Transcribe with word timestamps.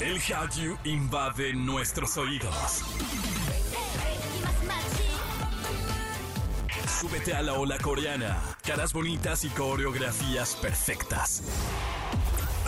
El 0.00 0.20
Hallyu 0.20 0.76
invade 0.84 1.54
nuestros 1.54 2.16
oídos. 2.16 2.84
Súbete 7.00 7.34
a 7.34 7.42
la 7.42 7.54
ola 7.54 7.78
coreana. 7.78 8.40
Caras 8.64 8.92
bonitas 8.92 9.44
y 9.44 9.48
coreografías 9.50 10.56
perfectas. 10.56 11.42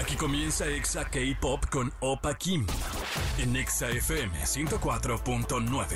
Aquí 0.01 0.17
comienza 0.17 0.67
Exa 0.67 1.05
K-Pop 1.05 1.67
con 1.71 1.93
Opa 2.01 2.35
Kim 2.35 2.67
en 3.37 3.54
Exa 3.54 3.91
FM 3.91 4.35
104.9. 4.47 5.87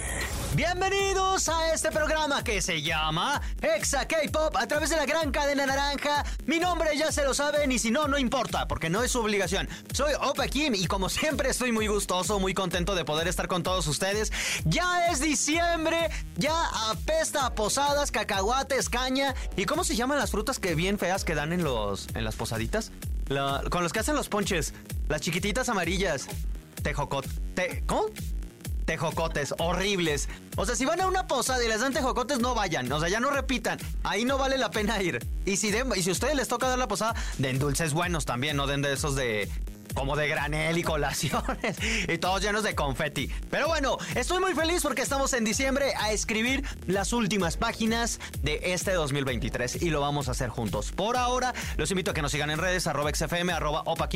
Bienvenidos 0.54 1.48
a 1.48 1.72
este 1.72 1.90
programa 1.90 2.44
que 2.44 2.60
se 2.60 2.82
llama 2.82 3.40
Exa 3.62 4.06
K-Pop 4.06 4.56
a 4.58 4.66
través 4.66 4.90
de 4.90 4.96
la 4.96 5.06
gran 5.06 5.30
cadena 5.30 5.64
naranja. 5.64 6.22
Mi 6.44 6.58
nombre 6.58 6.90
ya 6.98 7.12
se 7.12 7.24
lo 7.24 7.32
saben 7.32 7.72
y 7.72 7.78
si 7.78 7.90
no, 7.90 8.06
no 8.06 8.18
importa 8.18 8.68
porque 8.68 8.90
no 8.90 9.02
es 9.02 9.10
su 9.10 9.20
obligación. 9.20 9.70
Soy 9.94 10.12
Opa 10.20 10.48
Kim 10.48 10.74
y 10.74 10.86
como 10.86 11.08
siempre 11.08 11.48
estoy 11.48 11.72
muy 11.72 11.86
gustoso, 11.86 12.38
muy 12.38 12.52
contento 12.52 12.94
de 12.94 13.06
poder 13.06 13.26
estar 13.26 13.48
con 13.48 13.62
todos 13.62 13.86
ustedes. 13.86 14.30
Ya 14.66 15.06
es 15.06 15.20
diciembre, 15.20 16.10
ya 16.36 16.54
apesta 16.90 17.46
a 17.46 17.54
posadas, 17.54 18.10
cacahuates, 18.10 18.90
caña. 18.90 19.34
¿Y 19.56 19.64
cómo 19.64 19.82
se 19.82 19.96
llaman 19.96 20.18
las 20.18 20.30
frutas 20.30 20.58
que 20.58 20.74
bien 20.74 20.98
feas 20.98 21.24
que 21.24 21.34
dan 21.34 21.54
en, 21.54 21.64
los, 21.64 22.08
en 22.14 22.24
las 22.24 22.36
posaditas? 22.36 22.92
Con 23.70 23.82
los 23.82 23.92
que 23.92 24.00
hacen 24.00 24.14
los 24.14 24.28
ponches. 24.28 24.74
Las 25.08 25.20
chiquititas 25.20 25.68
amarillas. 25.68 26.26
Tejocot. 26.82 27.26
Te, 27.54 27.82
¿Cómo? 27.86 28.06
Tejocotes, 28.84 29.54
horribles. 29.58 30.28
O 30.56 30.66
sea, 30.66 30.76
si 30.76 30.84
van 30.84 31.00
a 31.00 31.06
una 31.06 31.26
posada 31.26 31.64
y 31.64 31.68
les 31.68 31.80
dan 31.80 31.94
tejocotes, 31.94 32.38
no 32.38 32.54
vayan. 32.54 32.90
O 32.92 33.00
sea, 33.00 33.08
ya 33.08 33.18
no 33.20 33.30
repitan. 33.30 33.78
Ahí 34.02 34.24
no 34.24 34.36
vale 34.36 34.58
la 34.58 34.70
pena 34.70 35.02
ir. 35.02 35.26
Y 35.46 35.56
si, 35.56 35.68
y 35.68 36.02
si 36.02 36.10
a 36.10 36.12
ustedes 36.12 36.36
les 36.36 36.48
toca 36.48 36.68
dar 36.68 36.78
la 36.78 36.88
posada, 36.88 37.14
den 37.38 37.58
dulces 37.58 37.94
buenos 37.94 38.26
también, 38.26 38.56
no 38.56 38.66
den 38.66 38.82
de 38.82 38.92
esos 38.92 39.16
de 39.16 39.48
como 39.94 40.16
de 40.16 40.28
granel 40.28 40.78
y 40.78 40.82
colaciones 40.82 41.76
y 42.08 42.18
todos 42.18 42.42
llenos 42.42 42.62
de 42.62 42.74
confeti. 42.74 43.30
Pero 43.50 43.68
bueno, 43.68 43.96
estoy 44.14 44.40
muy 44.40 44.54
feliz 44.54 44.82
porque 44.82 45.02
estamos 45.02 45.32
en 45.32 45.44
diciembre 45.44 45.94
a 45.98 46.12
escribir 46.12 46.64
las 46.86 47.12
últimas 47.12 47.56
páginas 47.56 48.20
de 48.42 48.60
este 48.74 48.92
2023 48.92 49.82
y 49.82 49.90
lo 49.90 50.00
vamos 50.00 50.28
a 50.28 50.32
hacer 50.32 50.50
juntos. 50.50 50.92
Por 50.92 51.16
ahora, 51.16 51.54
los 51.76 51.90
invito 51.90 52.10
a 52.10 52.14
que 52.14 52.22
nos 52.22 52.32
sigan 52.32 52.50
en 52.50 52.58
redes 52.58 52.86
arroba 52.86 53.10
xfm, 53.10 53.50
arroba 53.50 53.82
opa 53.86 54.08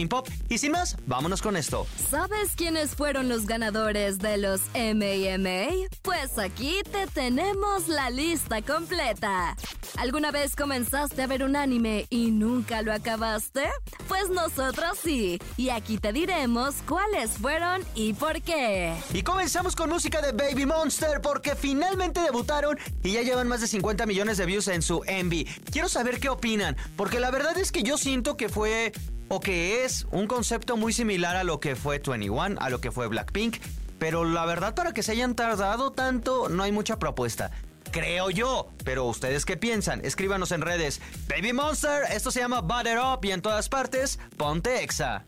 y 0.49 0.59
sin 0.59 0.73
más, 0.73 0.97
vámonos 1.07 1.43
con 1.43 1.57
esto. 1.57 1.87
¿Sabes 2.11 2.51
quiénes 2.57 2.95
fueron 2.95 3.29
los 3.29 3.47
ganadores 3.47 4.19
de 4.19 4.39
los 4.39 4.61
MAMA? 4.75 5.89
Pues 6.03 6.39
aquí 6.39 6.81
te 6.91 7.07
tenemos 7.09 7.89
la 7.89 8.11
lista 8.11 8.63
completa. 8.63 9.57
¿Alguna 9.97 10.31
vez 10.31 10.55
comenzaste 10.55 11.23
a 11.23 11.27
ver 11.27 11.43
un 11.43 11.57
anime 11.57 12.07
y 12.11 12.31
nunca 12.31 12.83
lo 12.83 12.93
acabaste? 12.93 13.65
Pues 14.07 14.31
nosotros 14.31 14.99
sí. 15.03 15.41
Y 15.57 15.71
aquí 15.71 15.99
te 15.99 16.13
diremos 16.13 16.77
cuáles 16.87 17.31
fueron 17.33 17.83
y 17.95 18.13
por 18.13 18.41
qué. 18.43 18.95
Y 19.13 19.23
comenzamos 19.23 19.75
con 19.75 19.91
música 19.91 20.21
de 20.21 20.33
Baby 20.33 20.67
Monster 20.67 21.21
porque 21.21 21.57
finalmente 21.57 22.21
debutaron 22.21 22.79
y 23.03 23.13
ya 23.13 23.23
llevan 23.23 23.49
más 23.49 23.61
de 23.61 23.67
50 23.67 24.07
millones 24.07 24.37
de 24.39 24.47
views 24.47 24.69
en 24.69 24.83
su 24.83 25.03
Envy. 25.07 25.45
Quiero 25.71 25.89
saber 25.89 26.21
qué 26.21 26.29
opinan, 26.29 26.77
porque 26.97 27.21
la 27.21 27.31
verdad 27.31 27.57
es 27.59 27.73
que 27.73 27.83
yo 27.83 27.99
siento 27.99 28.37
que 28.37 28.49
fue 28.49 28.93
o 29.29 29.41
que 29.41 29.85
es 29.85 30.07
un 30.11 30.27
concepto 30.27 30.77
muy 30.77 30.93
similar 30.93 31.37
a 31.37 31.45
lo 31.45 31.61
que 31.61 31.77
fue 31.77 31.99
21, 31.99 32.61
a 32.61 32.71
lo 32.71 32.81
que 32.81 32.91
fue 32.91 33.09
Blackpink. 33.09 33.57
Pero 33.99 34.25
la 34.25 34.47
verdad 34.47 34.75
para 34.75 34.93
que 34.93 35.03
se 35.03 35.13
hayan 35.13 35.35
tardado 35.35 35.91
tanto 35.91 36.49
no 36.49 36.63
hay 36.63 36.71
mucha 36.71 37.01
propuesta 37.01 37.51
creo 37.91 38.31
yo. 38.31 38.69
Pero 38.85 39.05
ustedes 39.05 39.45
qué 39.45 39.57
piensan? 39.57 40.05
Escríbanos 40.05 40.53
en 40.53 40.63
redes. 40.63 41.01
Baby 41.29 41.53
Monster, 41.53 42.05
esto 42.11 42.31
se 42.31 42.41
llama 42.41 42.61
Butter 42.61 42.99
Up 42.99 43.25
y 43.25 43.33
en 43.33 43.43
todas 43.43 43.69
partes, 43.69 44.19
ponte 44.37 44.83
Exa. 44.83 45.25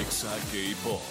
Exa 0.00 0.34
K-Pop. 0.50 1.02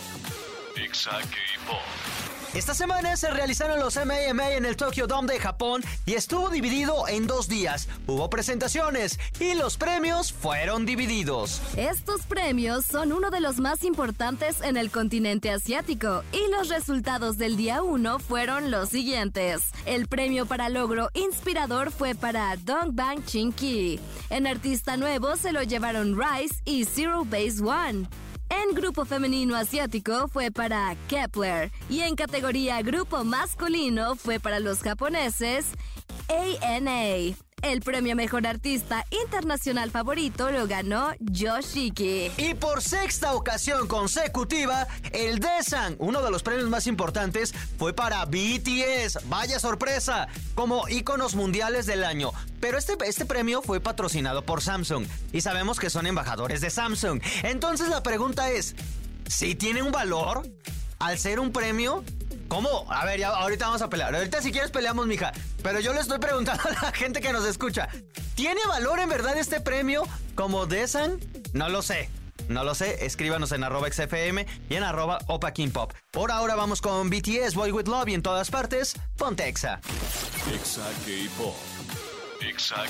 Exa 0.76 1.12
K-Pop. 1.12 2.11
Esta 2.54 2.74
semana 2.74 3.16
se 3.16 3.32
realizaron 3.32 3.80
los 3.80 3.96
MAMA 3.96 4.52
en 4.52 4.66
el 4.66 4.76
Tokyo 4.76 5.08
Dome 5.08 5.32
de 5.32 5.40
Japón 5.40 5.82
y 6.06 6.16
estuvo 6.16 6.50
dividido 6.50 7.08
en 7.08 7.26
dos 7.26 7.48
días. 7.48 7.88
Hubo 8.08 8.30
presentaciones 8.30 9.18
y 9.40 9.54
los 9.54 9.78
premios 9.78 10.34
fueron 10.34 10.86
divididos. 10.86 11.62
Estos 11.78 12.24
premios 12.24 12.86
son 12.86 13.14
uno 13.14 13.32
de 13.32 13.40
los 13.40 13.60
más 13.60 13.86
importantes 13.86 14.60
en 14.60 14.76
el 14.76 14.92
continente 14.92 15.50
asiático 15.50 16.24
y 16.34 16.52
los 16.52 16.68
resultados 16.68 17.38
del 17.38 17.56
día 17.56 17.84
1 17.84 18.20
fueron 18.20 18.70
los 18.70 18.90
siguientes. 18.90 19.62
El 19.86 20.08
premio 20.08 20.46
para 20.46 20.68
logro 20.68 21.10
inspirador 21.14 21.90
fue 21.90 22.16
para 22.16 22.58
Dongbang 22.58 23.24
Chinki. 23.24 23.98
En 24.30 24.46
artista 24.46 24.98
nuevo 24.98 25.38
se 25.38 25.54
lo 25.54 25.64
llevaron 25.64 26.20
Rice 26.20 26.56
y 26.66 26.84
Zero 26.84 27.24
Base 27.24 27.64
One. 27.64 28.10
En 28.52 28.76
grupo 28.76 29.06
femenino 29.06 29.56
asiático 29.56 30.28
fue 30.28 30.52
para 30.52 30.94
Kepler 31.08 31.72
y 31.90 32.02
en 32.02 32.16
categoría 32.16 32.82
grupo 32.82 33.24
masculino 33.24 34.16
fue 34.16 34.42
para 34.42 34.60
los 34.60 34.82
japoneses 34.82 35.68
ANA. 36.62 37.34
El 37.62 37.82
premio 37.82 38.16
Mejor 38.16 38.48
Artista 38.48 39.06
Internacional 39.24 39.92
Favorito 39.92 40.52
lo 40.52 40.66
ganó 40.66 41.12
Yoshiki. 41.20 42.32
Y 42.38 42.56
por 42.56 42.82
sexta 42.82 43.36
ocasión 43.36 43.88
consecutiva, 43.88 44.88
el 45.14 45.40
Desan, 45.40 45.96
uno 46.00 46.24
de 46.24 46.32
los 46.32 46.42
premios 46.42 46.70
más 46.70 46.88
importantes, 46.88 47.54
fue 47.78 47.94
para 47.94 48.26
BTS. 48.26 49.30
Vaya 49.30 49.60
sorpresa, 49.60 50.28
como 50.56 50.90
íconos 50.90 51.36
mundiales 51.36 51.86
del 51.86 52.04
año. 52.04 52.32
Pero 52.60 52.80
este, 52.80 52.94
este 53.06 53.26
premio 53.26 53.62
fue 53.62 53.80
patrocinado 53.80 54.44
por 54.44 54.62
Samsung 54.62 55.06
y 55.32 55.42
sabemos 55.42 55.80
que 55.80 55.92
son 55.92 56.08
embajadores 56.08 56.62
de 56.62 56.72
Samsung. 56.72 57.22
Entonces 57.44 57.90
la 57.90 58.02
pregunta 58.02 58.50
es, 58.50 58.76
¿si 59.28 59.54
tiene 59.54 59.84
un 59.84 59.92
valor 59.92 60.50
al 60.98 61.20
ser 61.20 61.40
un 61.40 61.52
premio? 61.52 62.04
¿Cómo? 62.52 62.86
A 62.90 63.06
ver, 63.06 63.18
ya 63.18 63.30
ahorita 63.30 63.68
vamos 63.68 63.82
a 63.82 63.88
pelear. 63.90 64.14
Ahorita 64.14 64.42
si 64.42 64.52
quieres 64.52 64.72
peleamos, 64.72 65.08
mija. 65.08 65.32
Pero 65.64 65.80
yo 65.80 65.94
le 65.94 66.02
estoy 66.02 66.20
preguntando 66.20 66.62
a 66.68 66.86
la 66.86 66.92
gente 66.92 67.22
que 67.22 67.32
nos 67.32 67.46
escucha. 67.46 67.88
¿Tiene 68.36 68.60
valor 68.68 69.00
en 69.00 69.08
verdad 69.08 69.38
este 69.38 69.62
premio 69.62 70.04
como 70.36 70.66
Desan? 70.66 71.18
No 71.54 71.70
lo 71.70 71.82
sé. 71.82 72.10
No 72.50 72.66
lo 72.66 72.76
sé, 72.76 73.06
escríbanos 73.06 73.54
en 73.54 73.64
arroba 73.64 73.90
XFM 73.90 74.46
y 74.70 74.76
en 74.76 74.84
arroba 74.84 75.20
Opa 75.28 75.54
Pop. 75.72 75.94
Por 76.12 76.30
ahora 76.30 76.56
vamos 76.56 76.82
con 76.82 77.10
BTS, 77.10 77.56
Boy 77.56 77.72
With 77.72 77.88
Love 77.88 78.10
y 78.10 78.16
en 78.16 78.22
todas 78.22 78.52
partes, 78.52 78.98
ponte 79.16 79.48
Exa. 79.48 79.80
K-Pop. 81.06 81.56
Exa. 82.42 82.84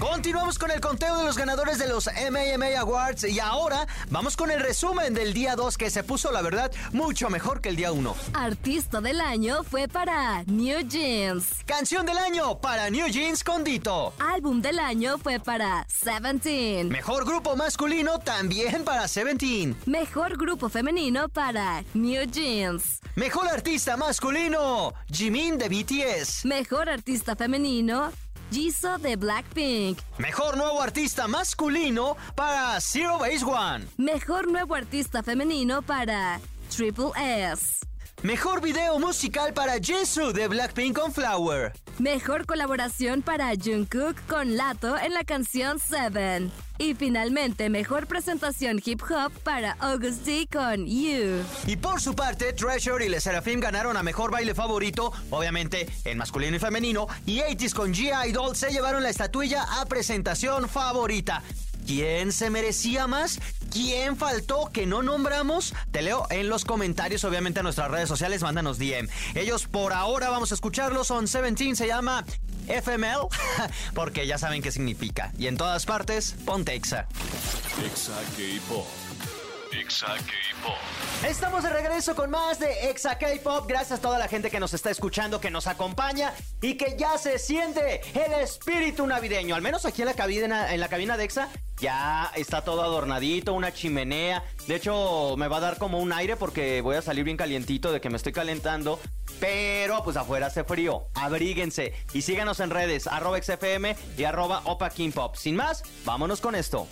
Continuamos 0.00 0.58
con 0.58 0.72
el 0.72 0.80
conteo 0.80 1.18
de 1.18 1.24
los 1.24 1.38
ganadores 1.38 1.78
de 1.78 1.88
los 1.88 2.06
MAMA 2.06 2.78
Awards 2.80 3.24
y 3.24 3.38
ahora 3.38 3.86
vamos 4.10 4.36
con 4.36 4.50
el 4.50 4.60
resumen 4.60 5.14
del 5.14 5.32
día 5.32 5.54
2 5.54 5.78
que 5.78 5.88
se 5.88 6.02
puso, 6.02 6.32
la 6.32 6.42
verdad, 6.42 6.72
mucho 6.92 7.30
mejor 7.30 7.60
que 7.60 7.68
el 7.68 7.76
día 7.76 7.92
1. 7.92 8.14
Artista 8.34 9.00
del 9.00 9.20
año 9.20 9.62
fue 9.62 9.86
para 9.86 10.42
New 10.44 10.80
Jeans. 10.88 11.46
Canción 11.64 12.06
del 12.06 12.18
año 12.18 12.58
para 12.58 12.90
New 12.90 13.06
Jeans 13.06 13.44
Condito. 13.44 14.12
Álbum 14.18 14.60
del 14.60 14.80
año 14.80 15.16
fue 15.18 15.38
para 15.38 15.86
Seventeen. 15.88 16.88
Mejor 16.88 17.24
grupo 17.24 17.54
masculino 17.54 18.18
también 18.18 18.84
para 18.84 19.06
Seventeen. 19.06 19.76
Mejor 19.86 20.36
grupo 20.36 20.68
femenino 20.68 21.28
para 21.28 21.84
New 21.94 22.24
Jeans. 22.30 23.00
Mejor 23.14 23.46
artista 23.46 23.96
masculino, 23.96 24.92
Jimin 25.10 25.56
de 25.56 25.68
BTS. 25.68 26.44
Mejor 26.46 26.88
artista 26.88 27.36
femenino, 27.36 28.10
Jisoo 28.54 28.98
de 28.98 29.16
Blackpink. 29.16 29.98
Mejor 30.16 30.56
nuevo 30.56 30.80
artista 30.80 31.26
masculino 31.26 32.16
para 32.36 32.80
Zero 32.80 33.18
Base 33.18 33.44
One. 33.44 33.84
Mejor 33.96 34.48
nuevo 34.48 34.76
artista 34.76 35.24
femenino 35.24 35.82
para 35.82 36.38
Triple 36.70 37.10
S. 37.16 37.84
Mejor 38.24 38.62
video 38.62 38.98
musical 38.98 39.52
para 39.52 39.74
Jisoo 39.74 40.32
de 40.32 40.48
Blackpink 40.48 40.96
on 40.98 41.12
Flower. 41.12 41.74
Mejor 41.98 42.46
colaboración 42.46 43.20
para 43.20 43.52
Jungkook 43.54 44.16
con 44.26 44.56
Lato 44.56 44.96
en 44.96 45.12
la 45.12 45.24
canción 45.24 45.78
Seven. 45.78 46.50
Y 46.78 46.94
finalmente, 46.94 47.68
mejor 47.68 48.06
presentación 48.06 48.80
hip 48.82 49.02
hop 49.02 49.30
para 49.42 49.72
August 49.72 50.24
D 50.24 50.48
con 50.50 50.86
You. 50.86 51.44
Y 51.66 51.76
por 51.76 52.00
su 52.00 52.14
parte, 52.14 52.54
Treasure 52.54 53.04
y 53.04 53.10
Le 53.10 53.20
Seraphim 53.20 53.60
ganaron 53.60 53.94
a 53.98 54.02
mejor 54.02 54.30
baile 54.30 54.54
favorito, 54.54 55.12
obviamente 55.28 55.86
en 56.06 56.16
masculino 56.16 56.56
y 56.56 56.60
femenino, 56.60 57.06
y 57.26 57.42
80 57.42 57.76
con 57.76 57.92
G-Idol 57.92 58.56
se 58.56 58.70
llevaron 58.70 59.02
la 59.02 59.10
estatuilla 59.10 59.66
a 59.82 59.84
presentación 59.84 60.66
favorita. 60.70 61.42
¿Quién 61.86 62.32
se 62.32 62.48
merecía 62.48 63.06
más? 63.06 63.38
¿Quién 63.74 64.16
faltó 64.16 64.70
que 64.72 64.86
no 64.86 65.02
nombramos? 65.02 65.74
Te 65.90 66.00
leo 66.00 66.28
en 66.30 66.48
los 66.48 66.64
comentarios, 66.64 67.24
obviamente, 67.24 67.58
a 67.58 67.64
nuestras 67.64 67.90
redes 67.90 68.08
sociales, 68.08 68.40
mándanos 68.40 68.78
DM. 68.78 69.08
Ellos 69.34 69.66
por 69.66 69.92
ahora 69.92 70.30
vamos 70.30 70.52
a 70.52 70.54
escucharlos, 70.54 71.08
son 71.08 71.24
17, 71.24 71.74
se 71.74 71.88
llama 71.88 72.24
FML, 72.68 73.26
porque 73.94 74.28
ya 74.28 74.38
saben 74.38 74.62
qué 74.62 74.70
significa. 74.70 75.32
Y 75.38 75.48
en 75.48 75.56
todas 75.56 75.86
partes, 75.86 76.36
ponte 76.44 76.72
Exa. 76.76 77.08
Exa 77.84 78.14
K-Pop. 78.36 78.86
Exa 79.80 80.06
K-Pop. 80.06 80.76
Estamos 81.28 81.64
de 81.64 81.70
regreso 81.70 82.14
con 82.14 82.30
más 82.30 82.60
de 82.60 82.90
Exa 82.90 83.18
K-Pop. 83.18 83.66
Gracias 83.66 83.98
a 83.98 84.02
toda 84.02 84.18
la 84.18 84.28
gente 84.28 84.50
que 84.50 84.60
nos 84.60 84.72
está 84.72 84.90
escuchando, 84.90 85.40
que 85.40 85.50
nos 85.50 85.66
acompaña 85.66 86.32
y 86.62 86.74
que 86.74 86.96
ya 86.96 87.18
se 87.18 87.38
siente 87.38 88.00
el 88.14 88.32
espíritu 88.34 89.04
navideño. 89.06 89.54
Al 89.54 89.62
menos 89.62 89.84
aquí 89.84 90.02
en 90.02 90.06
la 90.06 90.14
cabina, 90.14 90.72
en 90.72 90.78
la 90.78 90.88
cabina 90.88 91.16
de 91.16 91.24
Exa 91.24 91.48
ya 91.78 92.30
está 92.36 92.62
todo 92.62 92.82
adornadito, 92.82 93.52
una 93.52 93.72
chimenea. 93.72 94.44
De 94.68 94.76
hecho, 94.76 95.34
me 95.36 95.48
va 95.48 95.56
a 95.56 95.60
dar 95.60 95.78
como 95.78 95.98
un 95.98 96.12
aire 96.12 96.36
porque 96.36 96.80
voy 96.80 96.96
a 96.96 97.02
salir 97.02 97.24
bien 97.24 97.36
calientito 97.36 97.90
de 97.90 98.00
que 98.00 98.10
me 98.10 98.16
estoy 98.16 98.32
calentando. 98.32 99.00
Pero 99.40 100.04
pues 100.04 100.16
afuera 100.16 100.46
hace 100.46 100.62
frío. 100.62 101.08
Abríguense 101.14 101.94
y 102.12 102.22
síganos 102.22 102.60
en 102.60 102.70
redes 102.70 103.08
arroba 103.08 103.42
XFM 103.42 103.96
y 104.16 104.24
arroba 104.24 104.62
Opa 104.66 104.90
King. 104.90 105.10
Sin 105.34 105.56
más, 105.56 105.82
vámonos 106.04 106.40
con 106.40 106.54
esto. 106.54 106.86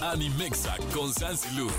Animexa 0.00 0.76
con 0.94 1.12
Sansilu. 1.12 1.70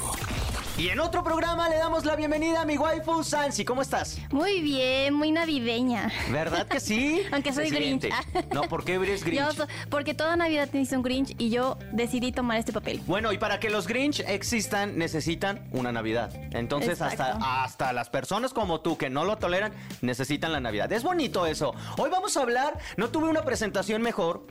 Y 0.77 0.89
en 0.89 0.99
otro 0.99 1.23
programa 1.23 1.69
le 1.69 1.77
damos 1.77 2.03
la 2.03 2.17
bienvenida 2.17 2.61
a 2.61 2.65
mi 2.65 2.77
waifu 2.77 3.23
Sansi. 3.23 3.63
¿Cómo 3.63 3.81
estás? 3.81 4.17
Muy 4.31 4.61
bien, 4.61 5.13
muy 5.13 5.31
navideña. 5.31 6.11
¿Verdad 6.31 6.67
que 6.67 6.81
sí? 6.81 7.21
Aunque 7.31 7.53
soy. 7.53 7.69
Grinch. 7.69 8.09
No, 8.53 8.63
¿por 8.63 8.83
qué 8.83 8.95
eres 8.95 9.21
Yo 9.21 9.25
Grinch? 9.27 9.55
so- 9.55 9.67
porque 9.89 10.13
toda 10.13 10.35
Navidad 10.35 10.67
tienes 10.69 10.91
un 10.91 11.01
Grinch 11.01 11.33
y 11.37 11.49
yo 11.49 11.77
decidí 11.93 12.31
tomar 12.33 12.57
este 12.57 12.73
papel. 12.73 13.01
Bueno, 13.07 13.31
y 13.31 13.37
para 13.37 13.59
que 13.59 13.69
los 13.69 13.87
Grinch 13.87 14.19
existan, 14.21 14.97
necesitan 14.97 15.67
una 15.71 15.91
Navidad. 15.93 16.31
Entonces, 16.51 17.01
hasta, 17.01 17.37
hasta 17.63 17.93
las 17.93 18.09
personas 18.09 18.53
como 18.53 18.81
tú 18.81 18.97
que 18.97 19.09
no 19.09 19.23
lo 19.23 19.37
toleran, 19.37 19.71
necesitan 20.01 20.51
la 20.51 20.59
Navidad. 20.59 20.91
Es 20.91 21.03
bonito 21.03 21.45
eso. 21.45 21.73
Hoy 21.97 22.09
vamos 22.09 22.35
a 22.35 22.41
hablar, 22.41 22.77
no 22.97 23.09
tuve 23.09 23.29
una 23.29 23.43
presentación 23.43 24.01
mejor. 24.01 24.45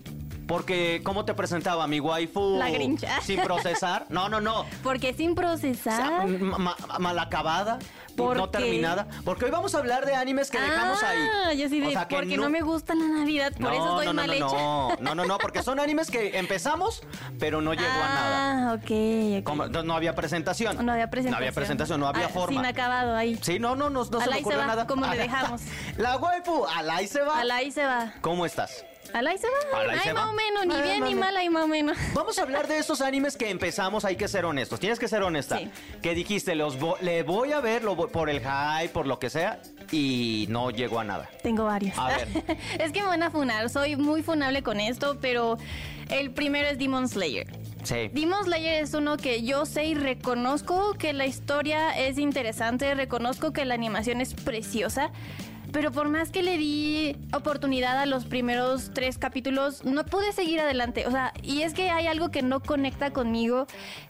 Porque, 0.47 1.01
¿cómo 1.05 1.25
te 1.25 1.35
presentaba 1.35 1.87
mi 1.87 2.01
waifu? 2.01 2.59
La 2.59 2.71
Grinch. 2.71 3.05
Sin 3.23 3.41
procesar. 3.41 4.07
No, 4.09 4.29
no, 4.29 4.41
no. 4.41 4.67
Porque 4.83 5.15
sin 5.15 5.33
O 5.33 5.35
sea, 5.35 5.43
procesar. 5.43 6.27
ma- 6.27 6.59
ma- 6.59 6.77
mal 6.99 7.19
acabada, 7.19 7.79
¿Por 8.17 8.37
no 8.37 8.51
qué? 8.51 8.59
terminada. 8.59 9.07
Porque 9.25 9.47
hoy 9.47 9.51
vamos 9.51 9.75
a 9.75 9.79
hablar 9.79 10.05
de 10.07 10.15
animes 10.15 10.51
que 10.51 10.61
dejamos 10.61 11.03
ah, 11.03 11.49
ahí. 11.49 11.59
yo 11.59 11.69
sí 11.69 11.83
O 11.83 11.91
sea, 11.91 12.07
que 12.09 12.17
porque 12.17 12.37
no... 12.37 12.49
me 12.51 12.61
gusta 12.61 12.95
la 12.95 13.07
Navidad, 13.07 13.53
por 13.61 13.73
eso 13.73 13.89
estoy 14.01 14.07
no, 14.07 14.15
mal 14.15 14.31
hecha. 14.33 14.45
no, 14.47 14.97
no, 15.01 15.15
no, 15.15 15.25
no, 15.25 15.39
porque 15.39 15.63
son 15.63 15.81
animes 15.81 16.11
que 16.11 16.39
empezamos, 16.39 17.03
pero 17.39 17.61
no 17.61 17.73
llegó 17.73 17.87
a 17.87 18.09
nada. 18.09 18.71
Ah, 18.71 18.75
ok, 18.75 19.39
ok. 19.39 19.45
Como- 19.45 19.67
no, 19.67 19.95
había 19.95 20.15
presentación. 20.15 20.85
No 20.85 20.93
había 20.93 21.09
presentación. 21.11 21.31
No 21.33 21.37
había 21.39 21.53
presentación, 21.53 22.01
no 22.01 22.07
había 22.07 22.27
Ah, 22.27 22.31
forma. 22.31 22.61
Sin 22.61 22.67
acabado 22.67 23.17
ahí. 23.17 23.39
Sí, 23.43 23.59
no, 23.59 23.75
no, 23.77 23.91
no, 23.91 24.05
no 24.05 24.21
se 24.21 24.27
me 24.29 24.35
se 24.35 24.41
ocurrió 24.41 24.59
va, 24.61 24.67
nada. 24.67 24.87
como 24.87 25.07
le 25.07 25.17
dejamos. 25.17 25.63
La 25.97 26.17
waifu, 26.17 26.65
al 26.67 26.91
ahí 26.91 27.09
se 27.09 27.23
va. 27.23 27.41
Al 27.41 27.51
ahí 27.51 27.71
se 27.71 27.85
va. 27.85 28.13
¿Cómo 28.21 28.45
estás? 28.47 28.85
Al 29.13 29.27
ahí 29.27 29.39
se 29.39 29.47
va. 29.47 29.81
Al 29.81 29.91
ahí 29.91 29.99
se 30.01 30.13
va. 30.13 30.23
más 30.25 30.31
o 30.31 30.33
menos, 30.33 30.67
ni 30.67 30.75
Ay, 30.75 30.83
bien 30.83 31.05
ni 31.05 31.15
mal, 31.15 31.37
ahí 31.37 31.49
más 31.49 31.65
o 31.65 31.69
menos. 31.69 31.97
Vamos 32.15 32.39
a 32.39 32.43
hablar 32.43 32.67
de 32.67 32.79
esos 32.79 33.01
animes 33.01 33.37
que 33.37 33.51
empezamos, 33.51 34.05
hay 34.05 34.17
que 34.17 34.27
ser 34.29 34.45
honestos. 34.45 34.81
Tienes 34.81 34.99
que 34.99 35.07
ser 35.09 35.23
honesta. 35.23 35.59
Sí. 35.59 35.71
Que 36.03 36.15
dijiste, 36.15 36.55
los 36.55 36.79
vo- 36.81 36.99
le 37.01 37.23
voy 37.23 37.53
a 37.53 37.61
ver 37.61 37.85
lo 37.85 37.97
vo- 37.97 38.11
por 38.11 38.29
el 38.31 38.41
hype, 38.41 38.89
por 38.93 39.07
lo 39.07 39.19
que 39.19 39.31
sea, 39.31 39.61
y 39.93 40.47
no 40.49 40.71
llegó 40.71 40.99
a 41.01 41.05
nada. 41.05 41.29
Tengo 41.43 41.65
varios. 41.65 41.97
A 41.99 42.09
ver. 42.09 42.29
es 42.81 42.93
que 42.93 43.01
me 43.03 43.07
van 43.07 43.23
a 43.23 43.31
funar. 43.31 43.71
Soy 43.71 43.97
muy 43.97 44.23
funable 44.23 44.63
con 44.63 44.81
esto, 44.81 45.19
pero 45.21 45.59
el 46.11 46.33
primero 46.33 46.69
es 46.69 46.79
Demon 46.79 47.09
Slayer. 47.09 47.47
Sí. 47.85 48.09
Demon 48.13 48.43
Slayer 48.45 48.83
es 48.83 48.95
uno 48.95 49.17
que 49.17 49.43
yo 49.43 49.67
sé 49.67 49.85
y 49.85 49.95
reconozco 49.95 50.95
que 50.95 51.13
la 51.13 51.27
historia 51.27 51.97
es 51.99 52.19
interesante, 52.19 52.95
reconozco 52.95 53.53
que 53.53 53.65
la 53.65 53.75
animación 53.75 54.21
es 54.23 54.33
preciosa, 54.35 55.11
pero 55.75 55.91
por 55.91 56.09
más 56.09 56.31
que 56.31 56.45
le 56.45 56.57
di 56.57 57.17
oportunidad 57.33 57.99
a 57.99 58.07
los 58.07 58.27
primeros 58.27 58.93
tres 58.95 59.19
capítulos, 59.19 59.85
no 59.85 60.07
pude 60.07 60.33
seguir 60.33 60.61
adelante. 60.61 61.05
O 61.09 61.11
sea, 61.11 61.33
y 61.43 61.63
es 61.63 61.75
que 61.75 61.91
hay 61.91 62.07
algo 62.07 62.31
que 62.31 62.43
no 62.43 62.61
conecta 62.61 63.11
conmigo, 63.11 63.67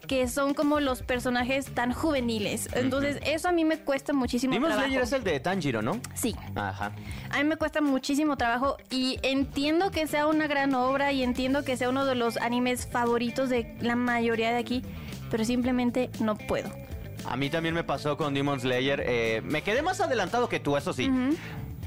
que 0.07 0.29
son 0.29 0.53
como 0.53 0.79
los 0.79 1.01
personajes 1.01 1.75
tan 1.75 1.95
juveniles. 1.95 2.69
Entonces, 2.75 3.19
eso 3.25 3.49
a 3.49 3.53
mí 3.53 3.65
me 3.65 3.79
cuesta 3.79 4.13
muchísimo 4.13 4.53
Demon 4.53 4.69
trabajo. 4.69 4.89
Slayer 4.89 5.05
es 5.05 5.13
el 5.15 5.25
de 5.25 5.41
Tanjiro, 5.41 5.81
¿no? 5.81 5.99
Sí. 6.13 6.37
Ajá. 6.55 6.93
A 7.31 7.39
mí 7.39 7.45
me 7.45 7.57
cuesta 7.57 7.81
muchísimo 7.81 8.37
trabajo 8.37 8.77
y 8.91 9.19
entiendo 9.23 9.91
que 9.91 10.07
sea 10.07 10.27
una 10.27 10.47
gran 10.47 10.75
obra 10.75 11.13
y 11.13 11.23
entiendo 11.23 11.65
que 11.65 11.79
sea 11.79 11.89
uno 11.89 12.05
de 12.05 12.15
los 12.15 12.37
animes 12.37 12.87
favoritos 12.87 13.49
de 13.49 13.75
la 13.81 13.97
mayoría 13.97 14.51
de 14.51 14.59
aquí, 14.59 14.83
pero 15.31 15.47
simplemente 15.47 16.11
no 16.21 16.37
puedo. 16.37 16.84
A 17.27 17.37
mí 17.37 17.51
también 17.51 17.75
me 17.75 17.85
pasó 17.85 18.17
con 18.17 18.35
Demon 18.35 18.61
Slayer. 18.61 19.03
eh, 19.07 19.43
me 19.45 19.63
quedé 19.63 19.83
más 19.83 20.01
adelantado 20.01 20.49
que 20.49 20.61
tú, 20.61 20.77
eso 20.77 20.93
sí. 20.93 21.11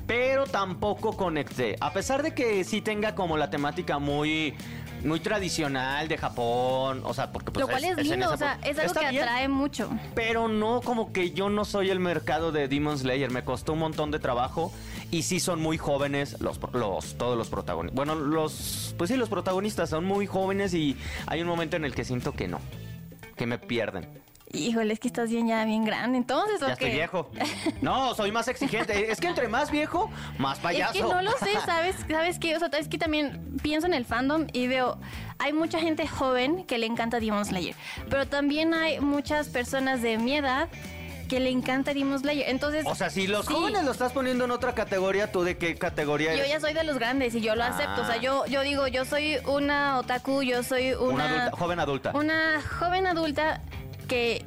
Pero 0.08 0.46
tampoco 0.46 1.18
conecté. 1.18 1.76
A 1.82 1.92
pesar 1.92 2.24
de 2.24 2.34
que 2.34 2.64
sí 2.64 2.82
tenga 2.82 3.14
como 3.14 3.36
la 3.38 3.50
temática 3.50 4.00
muy, 4.00 4.54
muy 5.04 5.20
tradicional 5.20 6.08
de 6.08 6.18
Japón. 6.18 7.02
O 7.04 7.14
sea, 7.14 7.32
porque 7.34 7.52
pues 7.52 7.66
Lo 7.66 7.68
cual 7.68 7.84
es, 7.84 7.98
lindo, 8.08 8.32
o 8.32 8.38
sea, 8.38 8.58
es 8.64 8.80
algo 8.80 8.94
que 8.94 9.10
bien, 9.10 9.24
atrae 9.24 9.50
mucho. 9.50 9.90
Pero 10.16 10.48
no 10.48 10.80
como 10.82 11.12
que 11.12 11.32
yo 11.32 11.50
no 11.50 11.66
soy 11.66 11.90
el 11.90 12.00
mercado 12.00 12.54
de 12.54 12.70
Demon 12.70 12.98
Slayer. 12.98 13.32
Me 13.32 13.44
costó 13.44 13.74
un 13.74 13.80
montón 13.80 14.10
de 14.12 14.20
trabajo. 14.20 14.72
Y 15.12 15.24
sí 15.24 15.42
son 15.42 15.62
muy 15.62 15.78
jóvenes 15.78 16.40
los, 16.40 16.60
los 16.74 17.18
todos 17.18 17.38
los 17.38 17.50
protagonistas. 17.50 17.96
Bueno, 17.96 18.16
los. 18.16 18.96
Pues 18.98 19.10
sí, 19.10 19.18
los 19.18 19.28
protagonistas 19.28 19.90
son 19.90 20.06
muy 20.06 20.26
jóvenes 20.26 20.74
y 20.74 20.96
hay 21.26 21.42
un 21.42 21.48
momento 21.48 21.76
en 21.76 21.84
el 21.84 21.94
que 21.94 22.06
siento 22.06 22.32
que 22.32 22.48
no. 22.48 22.62
Que 23.36 23.46
me 23.46 23.58
pierden. 23.60 24.08
Híjole, 24.58 24.94
es 24.94 25.00
que 25.00 25.08
estás 25.08 25.30
bien 25.30 25.48
ya 25.48 25.64
bien 25.66 25.86
grande, 25.86 26.18
entonces, 26.18 26.62
¿o 26.62 26.68
Ya 26.68 26.74
estoy 26.74 26.92
viejo. 26.92 27.30
No, 27.82 28.14
soy 28.16 28.32
más 28.32 28.48
exigente. 28.48 29.12
Es 29.12 29.20
que 29.20 29.28
entre 29.28 29.48
más 29.48 29.72
viejo, 29.72 30.10
más 30.38 30.60
payaso. 30.60 30.94
Es 30.94 31.02
que 31.02 31.14
no 31.14 31.22
lo 31.22 31.32
sé, 31.38 31.52
¿sabes? 31.66 31.96
¿Sabes 32.10 32.40
qué? 32.40 32.56
O 32.56 32.60
sea, 32.60 32.70
es 32.80 32.88
que 32.88 32.98
también 32.98 33.58
pienso 33.62 33.88
en 33.88 33.94
el 33.94 34.06
fandom 34.06 34.48
y 34.54 34.68
veo, 34.68 34.98
hay 35.40 35.54
mucha 35.54 35.80
gente 35.80 36.08
joven 36.08 36.64
que 36.66 36.78
le 36.78 36.86
encanta 36.86 37.20
Demon 37.20 37.46
Slayer, 37.46 37.76
pero 38.10 38.28
también 38.28 38.74
hay 38.74 39.00
muchas 39.00 39.48
personas 39.50 40.02
de 40.02 40.18
mi 40.18 40.36
edad 40.36 40.68
que 41.30 41.42
le 41.42 41.50
encanta 41.50 41.94
Demon 41.94 42.18
Slayer. 42.20 42.50
Entonces, 42.50 42.86
O 42.88 42.96
sea, 42.96 43.10
si 43.10 43.28
los 43.28 43.46
sí, 43.46 43.54
jóvenes 43.54 43.84
lo 43.84 43.92
estás 43.92 44.14
poniendo 44.14 44.46
en 44.46 44.52
otra 44.52 44.74
categoría, 44.74 45.30
¿tú 45.30 45.44
de 45.44 45.58
qué 45.58 45.76
categoría 45.76 46.32
Yo 46.34 46.40
eres? 46.40 46.52
ya 46.52 46.60
soy 46.62 46.74
de 46.74 46.86
los 46.86 46.98
grandes 46.98 47.36
y 47.36 47.42
yo 47.42 47.54
lo 47.54 47.66
acepto. 47.66 48.02
O 48.02 48.06
sea, 48.06 48.16
Ah. 48.16 48.22
yo, 48.22 48.46
yo 48.46 48.62
digo, 48.62 48.88
yo 48.88 49.04
soy 49.04 49.38
una 49.46 49.98
otaku, 50.00 50.42
yo 50.42 50.64
soy 50.64 50.94
una, 50.94 51.14
Una 51.14 51.26
adulta, 51.26 51.58
joven 51.58 51.80
adulta. 51.82 52.12
una 52.14 52.62
joven 52.80 53.08
adulta 53.08 53.62
que 54.08 54.46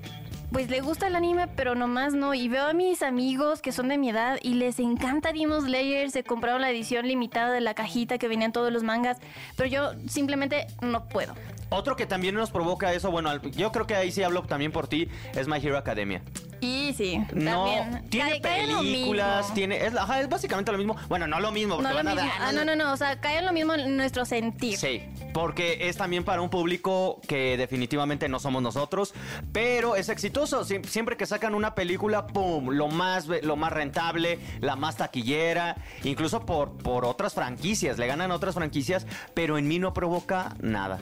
pues 0.53 0.69
le 0.69 0.81
gusta 0.81 1.07
el 1.07 1.15
anime, 1.15 1.47
pero 1.47 1.77
nomás 1.77 2.13
no. 2.13 2.35
Y 2.35 2.49
veo 2.49 2.67
a 2.67 2.73
mis 2.73 3.03
amigos 3.05 3.63
que 3.63 3.71
son 3.71 3.87
de 3.89 3.99
mi 3.99 4.11
edad 4.11 4.39
y 4.43 4.55
les 4.55 4.81
encanta 4.81 5.33
Demon 5.33 5.63
Slayer, 5.63 6.11
se 6.11 6.25
compraron 6.25 6.61
la 6.61 6.71
edición 6.71 7.07
limitada 7.07 7.53
de 7.53 7.61
la 7.61 7.75
cajita 7.75 8.19
que 8.19 8.27
venían 8.27 8.51
todos 8.53 8.73
los 8.73 8.83
mangas, 8.83 9.19
pero 9.57 9.69
yo 9.69 9.93
simplemente 10.09 10.67
no 10.83 11.05
puedo. 11.09 11.35
Otro 11.69 11.95
que 11.95 12.05
también 12.05 12.35
nos 12.35 12.51
provoca 12.51 12.93
eso, 12.93 13.13
bueno, 13.13 13.41
yo 13.53 13.71
creo 13.71 13.87
que 13.87 13.95
ahí 13.95 14.11
sí 14.11 14.25
hablo 14.25 14.43
también 14.43 14.73
por 14.73 14.89
ti, 14.89 15.07
es 15.37 15.47
My 15.47 15.59
Hero 15.59 15.79
Academia. 15.79 16.21
Y 16.61 16.93
sí, 16.95 17.19
No, 17.33 17.67
también. 17.67 18.11
tiene 18.11 18.41
Cae- 18.43 18.67
películas, 18.67 19.55
tiene, 19.55 19.87
es, 19.87 19.95
ajá, 19.97 20.21
es 20.21 20.29
básicamente 20.29 20.73
lo 20.73 20.79
mismo. 20.79 20.97
Bueno, 21.09 21.29
no 21.29 21.39
lo 21.39 21.53
mismo, 21.53 21.77
porque 21.77 21.85
No, 21.85 21.91
lo 21.91 21.97
van 22.05 22.09
a 22.09 22.15
mismo. 22.17 22.29
dar- 22.29 22.49
Ah, 22.49 22.53
no, 22.53 22.65
no, 22.65 22.75
no. 22.75 22.93
O 22.93 22.97
sea, 22.97 23.19
cae 23.21 23.39
en 23.39 23.47
lo 23.47 23.53
mismo 23.53 23.73
en 23.75 23.97
nuestro 23.97 24.25
sentir. 24.25 24.77
Sí, 24.77 25.01
porque 25.33 25.89
es 25.89 25.97
también 25.97 26.25
para 26.25 26.41
un 26.43 26.51
público 26.51 27.21
que 27.27 27.57
definitivamente 27.57 28.29
no 28.29 28.39
somos 28.41 28.63
nosotros, 28.63 29.15
pero 29.53 29.97
es 29.97 30.09
exitoso. 30.09 30.65
Sie- 30.65 30.85
Siempre 30.85 31.17
que 31.17 31.27
sacan 31.27 31.55
una 31.55 31.75
película, 31.75 32.27
¡pum! 32.27 32.71
Lo 32.71 32.89
más, 32.89 33.27
lo 33.27 33.57
más 33.57 33.73
rentable, 33.73 34.39
la 34.61 34.77
más 34.77 34.97
taquillera, 34.97 35.77
incluso 36.05 36.45
por, 36.47 36.77
por 36.79 37.05
otras 37.05 37.35
franquicias. 37.35 37.99
Le 37.99 38.07
ganan 38.07 38.31
otras 38.31 38.55
franquicias, 38.55 39.07
pero 39.35 39.59
en 39.59 39.69
mí 39.69 39.79
no 39.79 39.93
provoca 39.95 40.55
nada. 40.61 40.99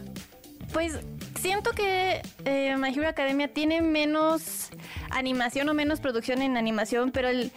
Pues 0.72 0.98
siento 1.40 1.70
que 1.70 2.20
eh, 2.44 2.76
My 2.76 2.90
Hero 2.90 3.08
Academia 3.08 3.48
tiene 3.48 3.80
menos 3.80 4.68
animación 5.10 5.68
o 5.70 5.74
menos 5.74 6.00
producción 6.00 6.42
en 6.42 6.58
animación, 6.58 7.10
pero 7.10 7.28
el, 7.28 7.50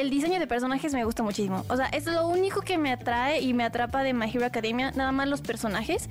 el 0.00 0.10
diseño 0.10 0.38
de 0.38 0.46
personajes 0.46 0.92
me 0.94 1.04
gusta 1.04 1.22
muchísimo. 1.22 1.64
O 1.68 1.76
sea, 1.76 1.86
es 1.86 2.06
lo 2.06 2.26
único 2.28 2.60
que 2.62 2.78
me 2.78 2.92
atrae 2.92 3.40
y 3.40 3.54
me 3.54 3.64
atrapa 3.64 4.02
de 4.02 4.12
My 4.14 4.30
Hero 4.32 4.44
Academia, 4.46 4.90
nada 4.92 5.12
más 5.12 5.28
los 5.28 5.40
personajes. 5.40 6.08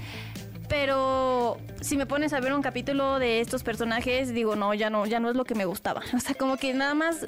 Pero 0.68 1.58
si 1.82 1.98
me 1.98 2.06
pones 2.06 2.32
a 2.34 2.40
ver 2.40 2.54
un 2.54 2.62
capítulo 2.62 3.18
de 3.18 3.42
estos 3.42 3.64
personajes, 3.64 4.34
digo, 4.34 4.56
no, 4.56 4.74
ya 4.76 4.90
no, 4.92 5.06
ya 5.08 5.20
no 5.20 5.30
es 5.32 5.36
lo 5.36 5.44
que 5.44 5.56
me 5.56 5.66
gustaba. 5.66 6.02
O 6.16 6.20
sea, 6.20 6.36
como 6.36 6.58
que 6.58 6.74
nada 6.74 6.94
más, 6.94 7.28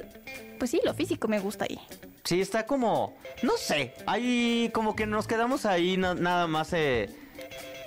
pues 0.58 0.70
sí, 0.70 0.80
lo 0.84 0.94
físico 0.94 1.26
me 1.28 1.40
gusta 1.40 1.64
ahí. 1.68 1.78
Sí, 2.24 2.40
está 2.40 2.66
como, 2.66 3.14
no 3.42 3.56
sé, 3.56 3.94
ahí 4.06 4.70
como 4.72 4.94
que 4.94 5.06
nos 5.06 5.26
quedamos 5.26 5.66
ahí 5.66 5.96
na- 5.96 6.14
nada 6.14 6.46
más 6.46 6.72
eh, 6.72 7.10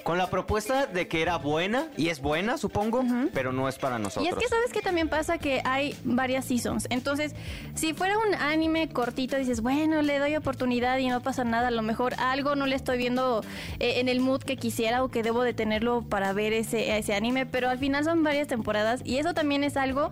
con 0.06 0.20
la 0.20 0.30
propuesta 0.30 0.86
de 0.86 1.08
que 1.08 1.24
era 1.24 1.40
buena, 1.40 1.88
y 1.98 2.10
es 2.10 2.22
buena, 2.22 2.60
supongo, 2.60 3.04
pero 3.34 3.52
no 3.52 3.68
es 3.68 3.80
para 3.80 3.98
nosotros. 3.98 4.24
Y 4.24 4.30
es 4.30 4.36
que 4.36 4.48
sabes 4.48 4.72
que 4.72 4.82
también 4.82 5.10
pasa 5.10 5.40
que 5.40 5.64
hay 5.66 5.96
varias 6.04 6.46
seasons. 6.46 6.86
Entonces, 6.92 7.34
si 7.74 7.96
fuera 7.96 8.16
un 8.20 8.36
anime 8.36 8.88
cortito, 8.88 9.36
dices, 9.36 9.62
bueno, 9.62 10.04
le 10.04 10.20
doy 10.20 10.36
oportunidad 10.36 11.00
y 11.00 11.08
no 11.08 11.22
pasa 11.22 11.44
nada. 11.44 11.70
A 11.70 11.72
lo 11.72 11.82
mejor 11.82 12.14
algo 12.20 12.56
no 12.56 12.68
le 12.68 12.76
estoy 12.76 13.00
viendo 13.00 13.44
eh, 13.80 14.00
en 14.00 14.08
el 14.08 14.20
mood 14.20 14.44
que 14.44 14.58
quisiera 14.58 15.04
o 15.04 15.10
que 15.10 15.24
debo 15.24 15.42
de 15.42 15.56
tenerlo 15.56 16.04
para 16.04 16.34
ver 16.34 16.54
ese, 16.54 16.96
ese 16.96 17.16
anime. 17.16 17.48
Pero 17.48 17.68
al 17.68 17.80
final 17.80 18.04
son 18.04 18.22
varias 18.22 18.48
temporadas 18.48 19.02
y 19.04 19.18
eso 19.18 19.34
también 19.34 19.64
es 19.64 19.76
algo 19.76 20.12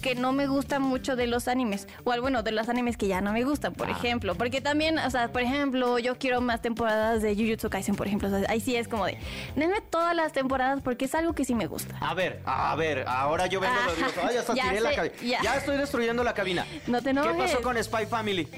que 0.00 0.14
no 0.14 0.32
me 0.32 0.46
gusta 0.46 0.78
mucho 0.80 1.16
de 1.16 1.26
los 1.26 1.46
animes. 1.48 1.86
O 2.04 2.12
al- 2.12 2.20
bueno, 2.20 2.42
de 2.42 2.52
los 2.52 2.68
animes 2.68 2.96
que 2.96 3.06
ya 3.06 3.20
no 3.20 3.32
me 3.32 3.44
gustan, 3.44 3.72
por 3.74 3.88
Ah. 3.88 3.92
ejemplo. 3.92 4.34
Porque 4.34 4.60
también, 4.60 4.98
o 4.98 5.10
sea, 5.10 5.28
por 5.32 5.42
ejemplo, 5.42 5.98
yo 5.98 6.16
quiero 6.18 6.40
más 6.40 6.62
temporadas 6.62 7.22
de 7.22 7.34
Jujutsu 7.34 7.70
Kaisen, 7.70 7.94
por 7.96 8.06
ejemplo. 8.06 8.28
O 8.28 8.38
sea, 8.38 8.48
ahí 8.50 8.60
sí 8.60 8.74
es 8.76 8.88
como 8.88 9.06
de, 9.06 9.18
denme 9.56 9.80
todas 9.90 10.14
las 10.16 10.32
temporadas 10.32 10.80
porque 10.82 11.04
es 11.04 11.14
algo 11.14 11.34
que 11.34 11.44
sí 11.44 11.54
me 11.54 11.66
gusta. 11.66 11.96
A 12.00 12.14
ver, 12.14 12.40
a 12.44 12.74
ver, 12.76 13.04
ahora 13.06 13.46
yo 13.46 13.60
vengo 13.60 13.74
lo 13.86 13.94
digo, 13.94 14.08
Ajá, 14.08 14.28
ay, 14.28 14.36
hasta 14.36 14.54
ya 14.54 14.64
la 15.42 15.56
estoy 15.56 15.76
destruyendo 15.76 16.24
la 16.24 16.34
cabina. 16.34 16.66
No 16.86 16.98
te 16.98 17.04
¿Qué 17.04 17.10
enojes. 17.10 17.36
pasó 17.36 17.62
con 17.62 17.82
Spy 17.82 18.06
Family? 18.06 18.48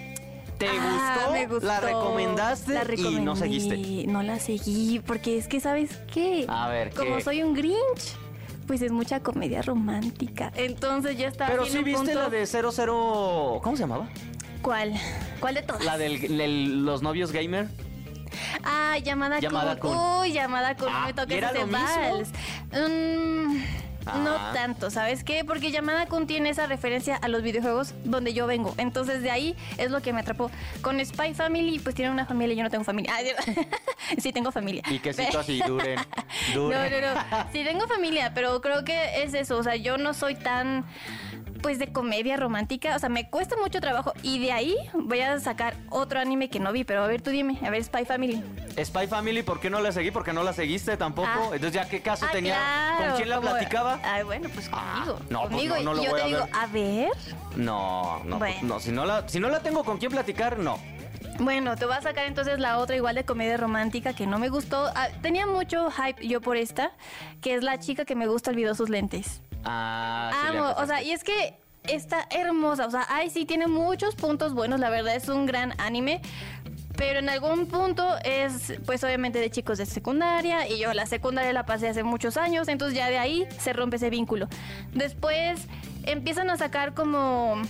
¿Te 0.58 0.68
Ah, 0.68 1.14
gustó? 1.16 1.32
me 1.32 1.46
gustó. 1.46 1.66
¿La 1.66 1.80
recomendaste 1.80 2.72
La 2.74 2.84
y 2.94 3.20
no 3.20 3.34
seguiste? 3.34 4.04
No 4.06 4.22
la 4.22 4.38
seguí 4.38 5.00
porque 5.04 5.36
es 5.36 5.48
que, 5.48 5.58
¿sabes 5.58 5.90
qué? 6.12 6.44
A 6.48 6.68
ver, 6.68 6.94
Como 6.94 7.16
¿qué? 7.16 7.22
soy 7.22 7.42
un 7.42 7.52
Grinch, 7.54 8.16
pues 8.66 8.82
es 8.82 8.92
mucha 8.92 9.20
comedia 9.20 9.62
romántica. 9.62 10.52
Entonces 10.56 11.16
ya 11.18 11.28
está. 11.28 11.46
Pero 11.46 11.66
sí 11.66 11.78
un 11.78 11.84
viste 11.84 12.04
punto- 12.12 12.20
la 12.22 12.28
de 12.30 12.46
00... 12.46 13.60
¿Cómo 13.62 13.76
se 13.76 13.82
llamaba? 13.82 14.08
¿Cuál? 14.62 14.92
¿Cuál 15.40 15.54
de 15.56 15.62
todas? 15.62 15.84
La 15.84 15.98
de 15.98 16.08
los 16.48 17.02
novios 17.02 17.32
gamer. 17.32 17.68
Ah, 18.64 18.96
llamada, 18.98 19.40
Llamada 19.40 19.78
con. 19.78 19.96
Uy, 20.20 20.32
llamada 20.32 20.76
con. 20.76 20.88
Ah, 20.90 21.02
me 21.06 21.10
¿y 21.10 21.14
toques 21.14 21.36
era 21.36 21.48
ese 21.50 21.58
lo 21.58 21.66
mismo? 21.66 21.80
vals. 21.82 22.28
No 24.04 24.36
tanto, 24.52 24.90
¿sabes 24.90 25.24
qué? 25.24 25.44
Porque 25.44 25.70
Llamada 25.70 26.06
Kun 26.06 26.26
tiene 26.26 26.50
esa 26.50 26.66
referencia 26.66 27.16
a 27.16 27.28
los 27.28 27.42
videojuegos 27.42 27.94
donde 28.04 28.32
yo 28.34 28.46
vengo. 28.46 28.74
Entonces 28.78 29.22
de 29.22 29.30
ahí 29.30 29.56
es 29.78 29.90
lo 29.90 30.00
que 30.00 30.12
me 30.12 30.20
atrapó. 30.20 30.50
Con 30.80 31.04
Spy 31.04 31.34
Family, 31.34 31.78
pues 31.78 31.94
tiene 31.94 32.10
una 32.10 32.26
familia, 32.26 32.56
yo 32.56 32.62
no 32.62 32.70
tengo 32.70 32.84
familia. 32.84 33.14
Ah, 33.16 33.22
sí, 34.18 34.32
tengo 34.32 34.50
familia. 34.52 34.82
Y 34.90 34.98
quesito 34.98 35.38
así, 35.38 35.60
duren, 35.66 35.98
No, 36.54 36.62
duren. 36.62 36.90
no, 37.00 37.14
no. 37.14 37.46
Sí, 37.52 37.62
tengo 37.64 37.86
familia, 37.86 38.32
pero 38.34 38.60
creo 38.60 38.84
que 38.84 39.22
es 39.22 39.34
eso. 39.34 39.58
O 39.58 39.62
sea, 39.62 39.76
yo 39.76 39.98
no 39.98 40.14
soy 40.14 40.34
tan, 40.34 40.84
pues, 41.62 41.78
de 41.78 41.92
comedia 41.92 42.36
romántica. 42.36 42.94
O 42.96 42.98
sea, 42.98 43.08
me 43.08 43.30
cuesta 43.30 43.56
mucho 43.56 43.80
trabajo. 43.80 44.12
Y 44.22 44.38
de 44.40 44.52
ahí 44.52 44.76
voy 44.94 45.20
a 45.20 45.38
sacar 45.40 45.74
otro 45.90 46.20
anime 46.20 46.50
que 46.50 46.60
no 46.60 46.72
vi. 46.72 46.84
Pero 46.84 47.02
a 47.04 47.06
ver, 47.06 47.22
tú 47.22 47.30
dime. 47.30 47.58
A 47.64 47.70
ver, 47.70 47.82
Spy 47.84 48.04
Family. 48.04 48.42
Spy 48.82 49.06
Family, 49.06 49.42
¿por 49.42 49.60
qué 49.60 49.70
no 49.70 49.80
la 49.80 49.92
seguí? 49.92 50.10
Porque 50.10 50.32
no 50.32 50.42
la 50.42 50.52
seguiste 50.52 50.96
tampoco. 50.96 51.28
Ah. 51.30 51.44
Entonces, 51.52 51.72
¿ya 51.72 51.88
qué 51.88 52.00
caso 52.02 52.26
Ah, 52.28 52.32
tenía? 52.32 52.54
claro, 52.54 53.06
¿Con 53.12 53.16
quién 53.16 53.28
la 53.28 53.40
platicaba? 53.40 54.00
Ay, 54.04 54.22
bueno, 54.24 54.48
pues 54.52 54.68
Ah, 54.72 55.04
conmigo. 55.06 55.18
no, 55.30 55.38
pues 55.40 55.50
conmigo. 55.50 55.76
no, 55.76 55.82
no 55.82 55.94
lo 55.94 56.02
y 56.02 56.04
yo 56.04 56.10
voy 56.10 56.20
te 56.20 56.24
a 56.24 56.28
digo, 56.28 56.40
ver. 56.44 56.54
a 56.54 56.66
ver. 56.66 57.08
No, 57.56 58.24
no, 58.24 58.38
Bueno. 58.38 58.56
no. 58.62 58.80
Si 58.80 58.90
no, 58.90 59.04
la, 59.04 59.28
si 59.28 59.40
no 59.40 59.48
la 59.48 59.60
tengo 59.60 59.84
con 59.84 59.98
quién 59.98 60.10
platicar, 60.12 60.58
no. 60.58 60.78
Bueno, 61.38 61.76
te 61.76 61.86
voy 61.86 61.94
a 61.94 62.02
sacar 62.02 62.26
entonces 62.26 62.58
la 62.58 62.78
otra 62.78 62.94
igual 62.94 63.14
de 63.14 63.24
comedia 63.24 63.56
romántica 63.56 64.12
que 64.14 64.26
no 64.26 64.38
me 64.38 64.48
gustó. 64.48 64.90
Ah, 64.94 65.08
tenía 65.22 65.46
mucho 65.46 65.90
hype 65.90 66.26
yo 66.26 66.40
por 66.40 66.56
esta, 66.56 66.92
que 67.40 67.54
es 67.54 67.62
la 67.62 67.78
chica 67.78 68.04
que 68.04 68.14
me 68.14 68.26
gusta 68.26 68.50
olvidó 68.50 68.74
sus 68.74 68.88
lentes. 68.90 69.40
Ah, 69.64 70.48
Amo, 70.48 70.74
o 70.76 70.86
sea, 70.86 71.02
y 71.02 71.10
es 71.12 71.24
que 71.24 71.58
está 71.84 72.26
hermosa, 72.30 72.86
o 72.86 72.90
sea, 72.90 73.06
ay, 73.08 73.30
sí, 73.30 73.44
tiene 73.44 73.66
muchos 73.66 74.14
puntos 74.14 74.54
buenos, 74.54 74.80
la 74.80 74.90
verdad 74.90 75.16
es 75.16 75.28
un 75.28 75.46
gran 75.46 75.74
anime. 75.78 76.20
Pero 76.96 77.20
en 77.20 77.28
algún 77.30 77.66
punto 77.66 78.06
es, 78.22 78.74
pues 78.84 79.02
obviamente 79.02 79.38
de 79.38 79.50
chicos 79.50 79.78
de 79.78 79.86
secundaria, 79.86 80.68
y 80.68 80.78
yo 80.78 80.92
la 80.92 81.06
secundaria 81.06 81.52
la 81.52 81.64
pasé 81.64 81.88
hace 81.88 82.02
muchos 82.02 82.36
años, 82.36 82.68
entonces 82.68 82.96
ya 82.96 83.08
de 83.08 83.18
ahí 83.18 83.48
se 83.58 83.72
rompe 83.72 83.96
ese 83.96 84.10
vínculo. 84.10 84.46
Después 84.92 85.66
empiezan 86.04 86.50
a 86.50 86.56
sacar 86.56 86.94
como 86.94 87.60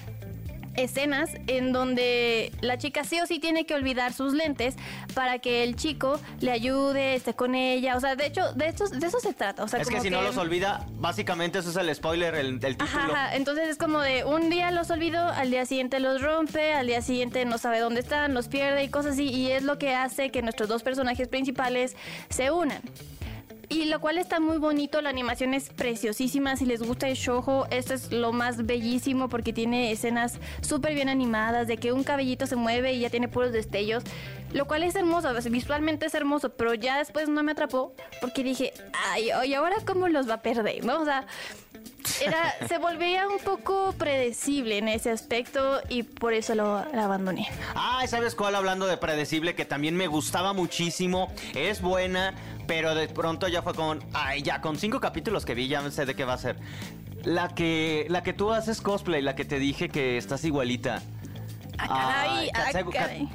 escenas 0.75 1.31
en 1.47 1.73
donde 1.73 2.53
la 2.61 2.79
chica 2.79 3.05
sí 3.05 3.21
o 3.21 3.27
sí 3.27 3.39
tiene 3.39 3.67
que 3.67 3.75
olvidar 3.75 4.13
sus 4.13 4.33
lentes 4.33 4.77
para 5.15 5.39
que 5.39 5.65
el 5.65 5.77
chico 5.77 6.21
le 6.41 6.51
ayude, 6.51 7.15
esté 7.15 7.35
con 7.35 7.55
ella. 7.55 7.97
O 7.97 8.01
sea, 8.01 8.17
de 8.17 8.27
hecho, 8.27 8.53
de, 8.55 8.69
estos, 8.69 8.91
de 8.91 9.07
eso 9.07 9.21
se 9.21 9.35
trata. 9.35 9.65
O 9.65 9.69
sea, 9.69 9.81
Es 9.81 9.89
que 9.89 10.01
si 10.01 10.11
no 10.11 10.23
los 10.23 10.37
olvida, 10.37 10.87
básicamente 10.99 11.59
eso 11.59 11.71
es 11.71 11.77
el 11.77 11.95
spoiler, 11.95 12.35
el, 12.35 12.47
el 12.47 12.77
título. 12.77 12.91
Ajá, 12.91 13.05
ajá, 13.07 13.37
entonces 13.37 13.69
es 13.69 13.77
como 13.77 14.01
de 14.01 14.25
un 14.25 14.51
día 14.51 14.71
los 14.71 14.91
olvidó, 14.91 15.29
al 15.29 15.51
día 15.51 15.67
siguiente 15.67 16.01
los 16.01 16.23
rompe, 16.23 16.73
al 16.73 16.87
día 16.87 17.03
siguiente 17.03 17.45
no 17.45 17.59
sabe 17.59 17.81
dónde 17.81 18.01
están, 18.01 18.35
los 18.35 18.49
pierde 18.49 18.85
y 18.85 18.89
cosas 18.89 19.15
así, 19.15 19.29
y 19.29 19.51
es 19.51 19.63
lo 19.63 19.79
que 19.79 19.95
hace 19.95 20.31
que 20.31 20.43
nuestros 20.43 20.69
dos 20.69 20.83
personajes 20.83 21.29
principales 21.29 21.97
se 22.31 22.51
unan. 22.51 22.83
Y 23.83 23.87
lo 23.87 24.01
cual 24.01 24.19
está 24.19 24.39
muy 24.39 24.59
bonito, 24.59 25.03
la 25.03 25.11
animación 25.11 25.55
es 25.55 25.71
preciosísima, 25.71 26.55
si 26.55 26.67
les 26.67 26.85
gusta 26.85 27.09
el 27.09 27.17
shoujo, 27.17 27.67
esto 27.71 27.95
es 27.95 28.13
lo 28.13 28.33
más 28.33 28.65
bellísimo 28.65 29.29
porque 29.29 29.53
tiene 29.53 29.91
escenas 29.91 30.39
súper 30.61 30.95
bien 30.95 31.09
animadas, 31.09 31.67
de 31.67 31.79
que 31.79 31.91
un 31.91 32.05
cabellito 32.05 32.47
se 32.47 32.55
mueve 32.55 32.93
y 32.93 33.01
ya 33.01 33.11
tiene 33.11 33.27
puros 33.27 33.51
destellos, 33.51 34.05
lo 34.53 34.67
cual 34.67 34.83
es 34.83 34.95
hermoso, 34.95 35.29
visualmente 35.51 36.07
es 36.07 36.15
hermoso, 36.15 36.51
pero 36.51 36.75
ya 36.75 36.99
después 36.99 37.29
no 37.29 37.43
me 37.43 37.53
atrapó 37.53 37.95
porque 38.21 38.43
dije, 38.43 38.73
ay, 39.11 39.31
¿y 39.47 39.55
ahora 39.55 39.77
cómo 39.87 40.09
los 40.09 40.29
va 40.29 40.35
a 40.35 40.43
perder? 40.43 40.85
¿No? 40.85 41.01
O 41.01 41.05
sea, 41.05 41.27
era, 42.25 42.55
se 42.69 42.79
volvía 42.79 43.29
un 43.29 43.39
poco 43.39 43.95
predecible 43.97 44.79
en 44.79 44.89
ese 44.89 45.11
aspecto 45.11 45.81
y 45.89 46.03
por 46.03 46.33
eso 46.33 46.55
lo, 46.55 46.85
lo 46.93 47.01
abandoné. 47.01 47.49
Ah, 47.75 48.05
¿sabes 48.07 48.35
cuál? 48.35 48.55
Hablando 48.55 48.87
de 48.87 48.97
predecible, 48.97 49.55
que 49.55 49.65
también 49.65 49.97
me 49.97 50.07
gustaba 50.07 50.53
muchísimo. 50.53 51.33
Es 51.55 51.81
buena, 51.81 52.35
pero 52.67 52.95
de 52.95 53.09
pronto 53.09 53.49
ya 53.49 53.63
fue 53.63 53.75
con. 53.75 54.05
Ay, 54.13 54.43
ya, 54.43 54.61
con 54.61 54.79
cinco 54.79 55.01
capítulos 55.01 55.45
que 55.45 55.55
vi, 55.55 55.69
ya 55.69 55.89
sé 55.91 56.07
de 56.07 56.15
qué 56.15 56.25
va 56.25 56.35
a 56.35 56.39
ser. 56.39 56.57
La 57.25 57.49
que, 57.55 58.07
la 58.09 58.23
que 58.23 58.33
tú 58.33 58.53
haces 58.53 58.81
cosplay, 58.81 59.23
la 59.23 59.37
que 59.37 59.45
te 59.45 59.59
dije 59.59 59.89
que 59.89 60.17
estás 60.17 60.45
igualita. 60.45 61.01
Ah, 61.79 61.89
caray, 61.89 63.29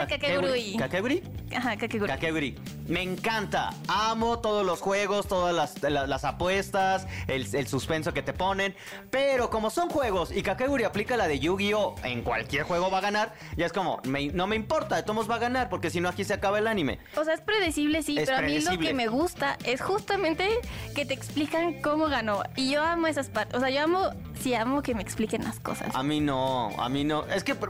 Ay, 0.00 0.06
ah, 0.06 0.08
Katsegu- 0.08 0.40
caray. 0.40 0.72
Ka- 0.72 0.78
Ka- 0.80 0.84
Ah, 0.84 0.88
Kakegurui. 0.88 1.20
¿Kakegurui? 1.20 1.22
Ajá, 1.54 1.70
Kakegurui. 1.76 2.10
Kakegurui. 2.10 2.52
Me 2.90 3.02
encanta. 3.02 3.70
Amo 3.88 4.40
todos 4.40 4.66
los 4.66 4.80
juegos, 4.80 5.28
todas 5.28 5.54
las, 5.54 5.80
la- 5.82 6.06
las 6.08 6.24
apuestas, 6.24 7.06
el, 7.28 7.46
el 7.54 7.68
suspenso 7.68 8.12
que 8.12 8.20
te 8.22 8.32
ponen. 8.32 8.74
Pero 9.10 9.48
como 9.48 9.70
son 9.70 9.88
juegos 9.90 10.32
y 10.32 10.42
Kakegurui 10.42 10.82
aplica 10.84 11.16
la 11.16 11.28
de 11.28 11.38
Yu-Gi-Oh! 11.38 11.94
en 12.02 12.22
cualquier 12.22 12.64
juego 12.64 12.90
va 12.90 12.98
a 12.98 13.00
ganar, 13.00 13.32
ya 13.56 13.66
es 13.66 13.72
como, 13.72 14.00
me- 14.04 14.26
no 14.28 14.46
me 14.48 14.56
importa, 14.56 14.96
de 14.96 15.04
todos 15.04 15.30
va 15.30 15.36
a 15.36 15.38
ganar 15.38 15.68
porque 15.68 15.88
si 15.88 16.00
no 16.00 16.08
aquí 16.08 16.24
se 16.24 16.34
acaba 16.34 16.58
el 16.58 16.66
anime. 16.66 16.98
O 17.16 17.24
sea, 17.24 17.34
es 17.34 17.40
predecible, 17.40 18.02
sí, 18.02 18.18
Es 18.18 18.26
pero 18.28 18.38
a 18.38 18.42
mí 18.42 18.58
lo 18.60 18.76
que 18.78 18.92
me 18.92 19.06
gusta 19.06 19.56
es 19.64 19.80
justamente 19.80 20.48
que 20.94 21.06
te 21.06 21.14
explican 21.14 21.80
cómo 21.82 22.08
ganó. 22.08 22.42
Y 22.56 22.70
yo 22.72 22.82
amo 22.82 23.06
esas 23.06 23.28
partes. 23.28 23.56
O 23.56 23.60
sea, 23.60 23.70
yo 23.70 23.82
amo, 23.84 24.10
sí, 24.42 24.52
amo 24.54 24.82
que 24.82 24.96
me 24.96 25.02
expliquen 25.02 25.44
las 25.44 25.60
cosas. 25.60 25.94
A 25.94 26.02
mí 26.02 26.18
no, 26.20 26.70
a 26.76 26.88
mí 26.88 27.04
no. 27.04 27.24
Es 27.26 27.44
que 27.44 27.52
eso 27.52 27.60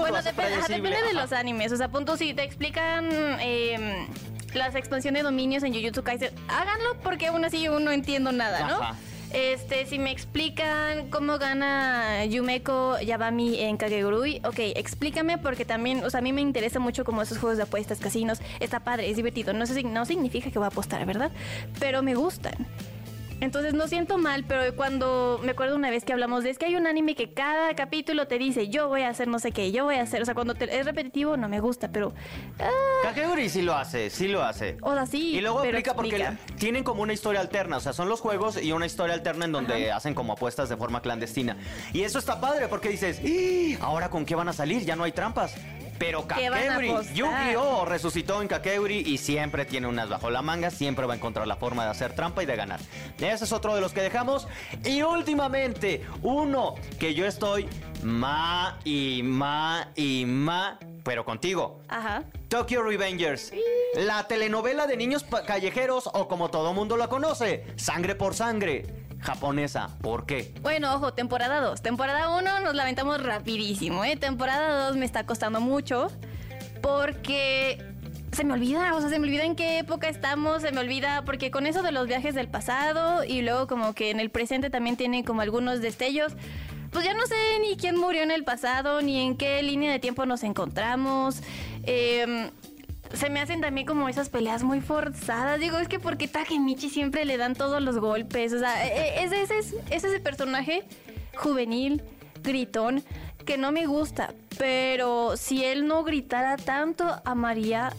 Bueno, 0.00 0.16
hace 0.16 0.30
depende, 0.30 0.52
predecible. 0.52 0.88
depende 0.90 1.08
de 1.08 1.14
los 1.14 1.32
animes. 1.32 1.72
O 1.72 1.76
sea, 1.76 1.88
punto, 1.88 2.16
si 2.16 2.32
te 2.32 2.42
explican 2.42 3.06
eh, 3.40 4.06
las 4.54 4.74
expansiones 4.74 5.20
de 5.22 5.24
dominios 5.24 5.62
en 5.62 5.72
Jujutsu 5.74 6.02
Kaisen, 6.02 6.30
háganlo 6.48 6.96
porque 7.02 7.28
aún 7.28 7.44
así 7.44 7.62
yo 7.62 7.78
no 7.80 7.90
entiendo 7.90 8.32
nada, 8.32 8.66
¿no? 8.66 8.82
Ajá. 8.82 8.96
Este, 9.32 9.86
si 9.86 10.00
me 10.00 10.10
explican 10.10 11.08
cómo 11.08 11.38
gana 11.38 12.24
Yumeko 12.24 12.98
Yabami 13.00 13.60
en 13.60 13.76
Kakegurui, 13.76 14.40
ok, 14.44 14.58
explícame 14.74 15.38
porque 15.38 15.64
también, 15.64 16.02
o 16.04 16.10
sea, 16.10 16.18
a 16.18 16.22
mí 16.22 16.32
me 16.32 16.40
interesa 16.40 16.80
mucho 16.80 17.04
como 17.04 17.22
esos 17.22 17.38
juegos 17.38 17.56
de 17.56 17.62
apuestas, 17.62 18.00
casinos, 18.00 18.40
está 18.58 18.80
padre, 18.80 19.08
es 19.08 19.16
divertido, 19.16 19.52
no, 19.52 19.66
sé, 19.66 19.74
si- 19.74 19.84
no 19.84 20.04
significa 20.04 20.50
que 20.50 20.58
voy 20.58 20.64
a 20.66 20.68
apostar, 20.68 21.06
¿verdad? 21.06 21.30
Pero 21.78 22.02
me 22.02 22.16
gustan. 22.16 22.54
Entonces 23.40 23.72
no 23.74 23.88
siento 23.88 24.18
mal, 24.18 24.44
pero 24.46 24.76
cuando 24.76 25.40
me 25.42 25.52
acuerdo 25.52 25.74
una 25.76 25.88
vez 25.90 26.04
que 26.04 26.12
hablamos 26.12 26.44
de 26.44 26.50
es 26.50 26.58
que 26.58 26.66
hay 26.66 26.76
un 26.76 26.86
anime 26.86 27.14
que 27.14 27.32
cada 27.32 27.74
capítulo 27.74 28.26
te 28.26 28.38
dice 28.38 28.68
yo 28.68 28.88
voy 28.88 29.02
a 29.02 29.08
hacer 29.08 29.28
no 29.28 29.38
sé 29.38 29.50
qué, 29.52 29.72
yo 29.72 29.84
voy 29.84 29.94
a 29.96 30.02
hacer, 30.02 30.20
o 30.20 30.24
sea, 30.24 30.34
cuando 30.34 30.54
te- 30.54 30.78
es 30.78 30.84
repetitivo 30.84 31.36
no 31.36 31.48
me 31.48 31.58
gusta, 31.60 31.88
pero 31.90 32.12
ah, 32.58 32.68
sí 33.48 33.62
lo 33.62 33.74
hace, 33.74 34.10
sí 34.10 34.28
lo 34.28 34.42
hace. 34.42 34.76
o 34.82 34.92
sea, 34.94 35.06
sí. 35.06 35.36
Y 35.36 35.40
luego 35.40 35.62
pero 35.62 35.78
porque 35.94 36.16
explica. 36.16 36.18
la- 36.32 36.56
tienen 36.56 36.84
como 36.84 37.02
una 37.02 37.12
historia 37.12 37.40
alterna, 37.40 37.78
o 37.78 37.80
sea, 37.80 37.92
son 37.92 38.08
los 38.08 38.20
juegos 38.20 38.62
y 38.62 38.72
una 38.72 38.86
historia 38.86 39.14
alterna 39.14 39.46
en 39.46 39.52
donde 39.52 39.90
hacen 39.90 40.14
como 40.14 40.34
apuestas 40.34 40.68
de 40.68 40.76
forma 40.76 41.00
clandestina. 41.00 41.56
Y 41.92 42.02
eso 42.02 42.18
está 42.18 42.40
padre 42.40 42.68
porque 42.68 42.90
dices, 42.90 43.20
"¡Ih! 43.24 43.78
¿ahora 43.80 44.10
con 44.10 44.24
qué 44.26 44.34
van 44.34 44.48
a 44.48 44.52
salir? 44.52 44.84
Ya 44.84 44.96
no 44.96 45.04
hay 45.04 45.12
trampas. 45.12 45.54
Pero 46.00 46.26
¿Qué 46.26 46.48
van 46.48 46.60
a 46.60 46.62
Kakeguri, 46.62 46.88
apostar? 46.88 47.14
Yu-Gi-Oh! 47.14 47.84
resucitó 47.84 48.40
en 48.40 48.48
Kakeguri 48.48 49.00
y 49.00 49.18
siempre 49.18 49.66
tiene 49.66 49.86
unas 49.86 50.08
bajo 50.08 50.30
la 50.30 50.40
manga, 50.40 50.70
siempre 50.70 51.04
va 51.04 51.12
a 51.12 51.16
encontrar 51.16 51.46
la 51.46 51.56
forma 51.56 51.84
de 51.84 51.90
hacer 51.90 52.14
trampa 52.14 52.42
y 52.42 52.46
de 52.46 52.56
ganar. 52.56 52.80
Ese 53.18 53.44
es 53.44 53.52
otro 53.52 53.74
de 53.74 53.82
los 53.82 53.92
que 53.92 54.00
dejamos. 54.00 54.48
Y 54.82 55.02
últimamente, 55.02 56.06
uno 56.22 56.74
que 56.98 57.12
yo 57.14 57.26
estoy 57.26 57.68
ma 58.02 58.78
y 58.82 59.20
ma 59.22 59.88
y 59.94 60.24
ma, 60.24 60.78
pero 61.04 61.26
contigo. 61.26 61.82
Ajá. 61.88 62.24
Tokyo 62.48 62.82
Revengers, 62.82 63.52
la 63.94 64.26
telenovela 64.26 64.86
de 64.86 64.96
niños 64.96 65.26
callejeros 65.46 66.08
o 66.14 66.28
como 66.28 66.50
todo 66.50 66.72
mundo 66.72 66.96
la 66.96 67.08
conoce, 67.08 67.66
Sangre 67.76 68.14
por 68.14 68.34
Sangre, 68.34 68.86
japonesa. 69.20 69.90
¿Por 70.00 70.26
qué? 70.26 70.52
Bueno, 70.62 70.94
ojo, 70.94 71.12
temporada 71.12 71.60
2. 71.60 71.82
Temporada 71.82 72.36
1 72.36 72.60
nos 72.60 72.74
lamentamos 72.74 73.22
rapidísimo, 73.22 74.04
¿eh? 74.04 74.16
Temporada 74.16 74.88
2 74.88 74.96
me 74.96 75.04
está 75.04 75.24
costando 75.24 75.60
mucho 75.60 76.08
porque 76.82 77.84
se 78.32 78.44
me 78.44 78.54
olvida, 78.54 78.94
o 78.94 79.00
sea, 79.00 79.10
se 79.10 79.18
me 79.18 79.26
olvida 79.26 79.44
en 79.44 79.56
qué 79.56 79.78
época 79.78 80.08
estamos, 80.08 80.62
se 80.62 80.72
me 80.72 80.80
olvida 80.80 81.24
porque 81.24 81.50
con 81.50 81.66
eso 81.66 81.82
de 81.82 81.92
los 81.92 82.06
viajes 82.06 82.34
del 82.34 82.48
pasado 82.48 83.24
y 83.24 83.42
luego 83.42 83.66
como 83.66 83.92
que 83.92 84.10
en 84.10 84.20
el 84.20 84.30
presente 84.30 84.70
también 84.70 84.96
tienen 84.96 85.24
como 85.24 85.42
algunos 85.42 85.80
destellos. 85.80 86.32
Pues 86.90 87.04
ya 87.04 87.14
no 87.14 87.24
sé 87.26 87.36
ni 87.60 87.76
quién 87.76 87.96
murió 87.96 88.22
en 88.22 88.32
el 88.32 88.42
pasado, 88.42 89.00
ni 89.00 89.20
en 89.20 89.36
qué 89.36 89.62
línea 89.62 89.92
de 89.92 90.00
tiempo 90.00 90.26
nos 90.26 90.42
encontramos. 90.42 91.40
Eh, 91.84 92.50
se 93.12 93.30
me 93.30 93.40
hacen 93.40 93.60
también 93.60 93.86
como 93.86 94.08
esas 94.08 94.28
peleas 94.28 94.62
muy 94.62 94.80
forzadas. 94.80 95.58
Digo, 95.60 95.78
es 95.78 95.88
que 95.88 95.98
porque 95.98 96.28
Takemichi 96.28 96.88
siempre 96.90 97.24
le 97.24 97.36
dan 97.36 97.54
todos 97.54 97.82
los 97.82 97.98
golpes. 97.98 98.52
O 98.52 98.58
sea, 98.58 98.86
e- 98.86 99.20
e- 99.20 99.24
es, 99.24 99.32
ese 99.32 99.58
es, 99.58 99.74
es 99.90 100.04
ese 100.04 100.20
personaje 100.20 100.84
juvenil, 101.36 102.02
gritón, 102.42 103.02
que 103.44 103.56
no 103.58 103.72
me 103.72 103.86
gusta. 103.86 104.32
Pero 104.58 105.36
si 105.36 105.64
él 105.64 105.86
no 105.86 106.04
gritara 106.04 106.56
tanto, 106.56 107.20
amaría 107.24 107.92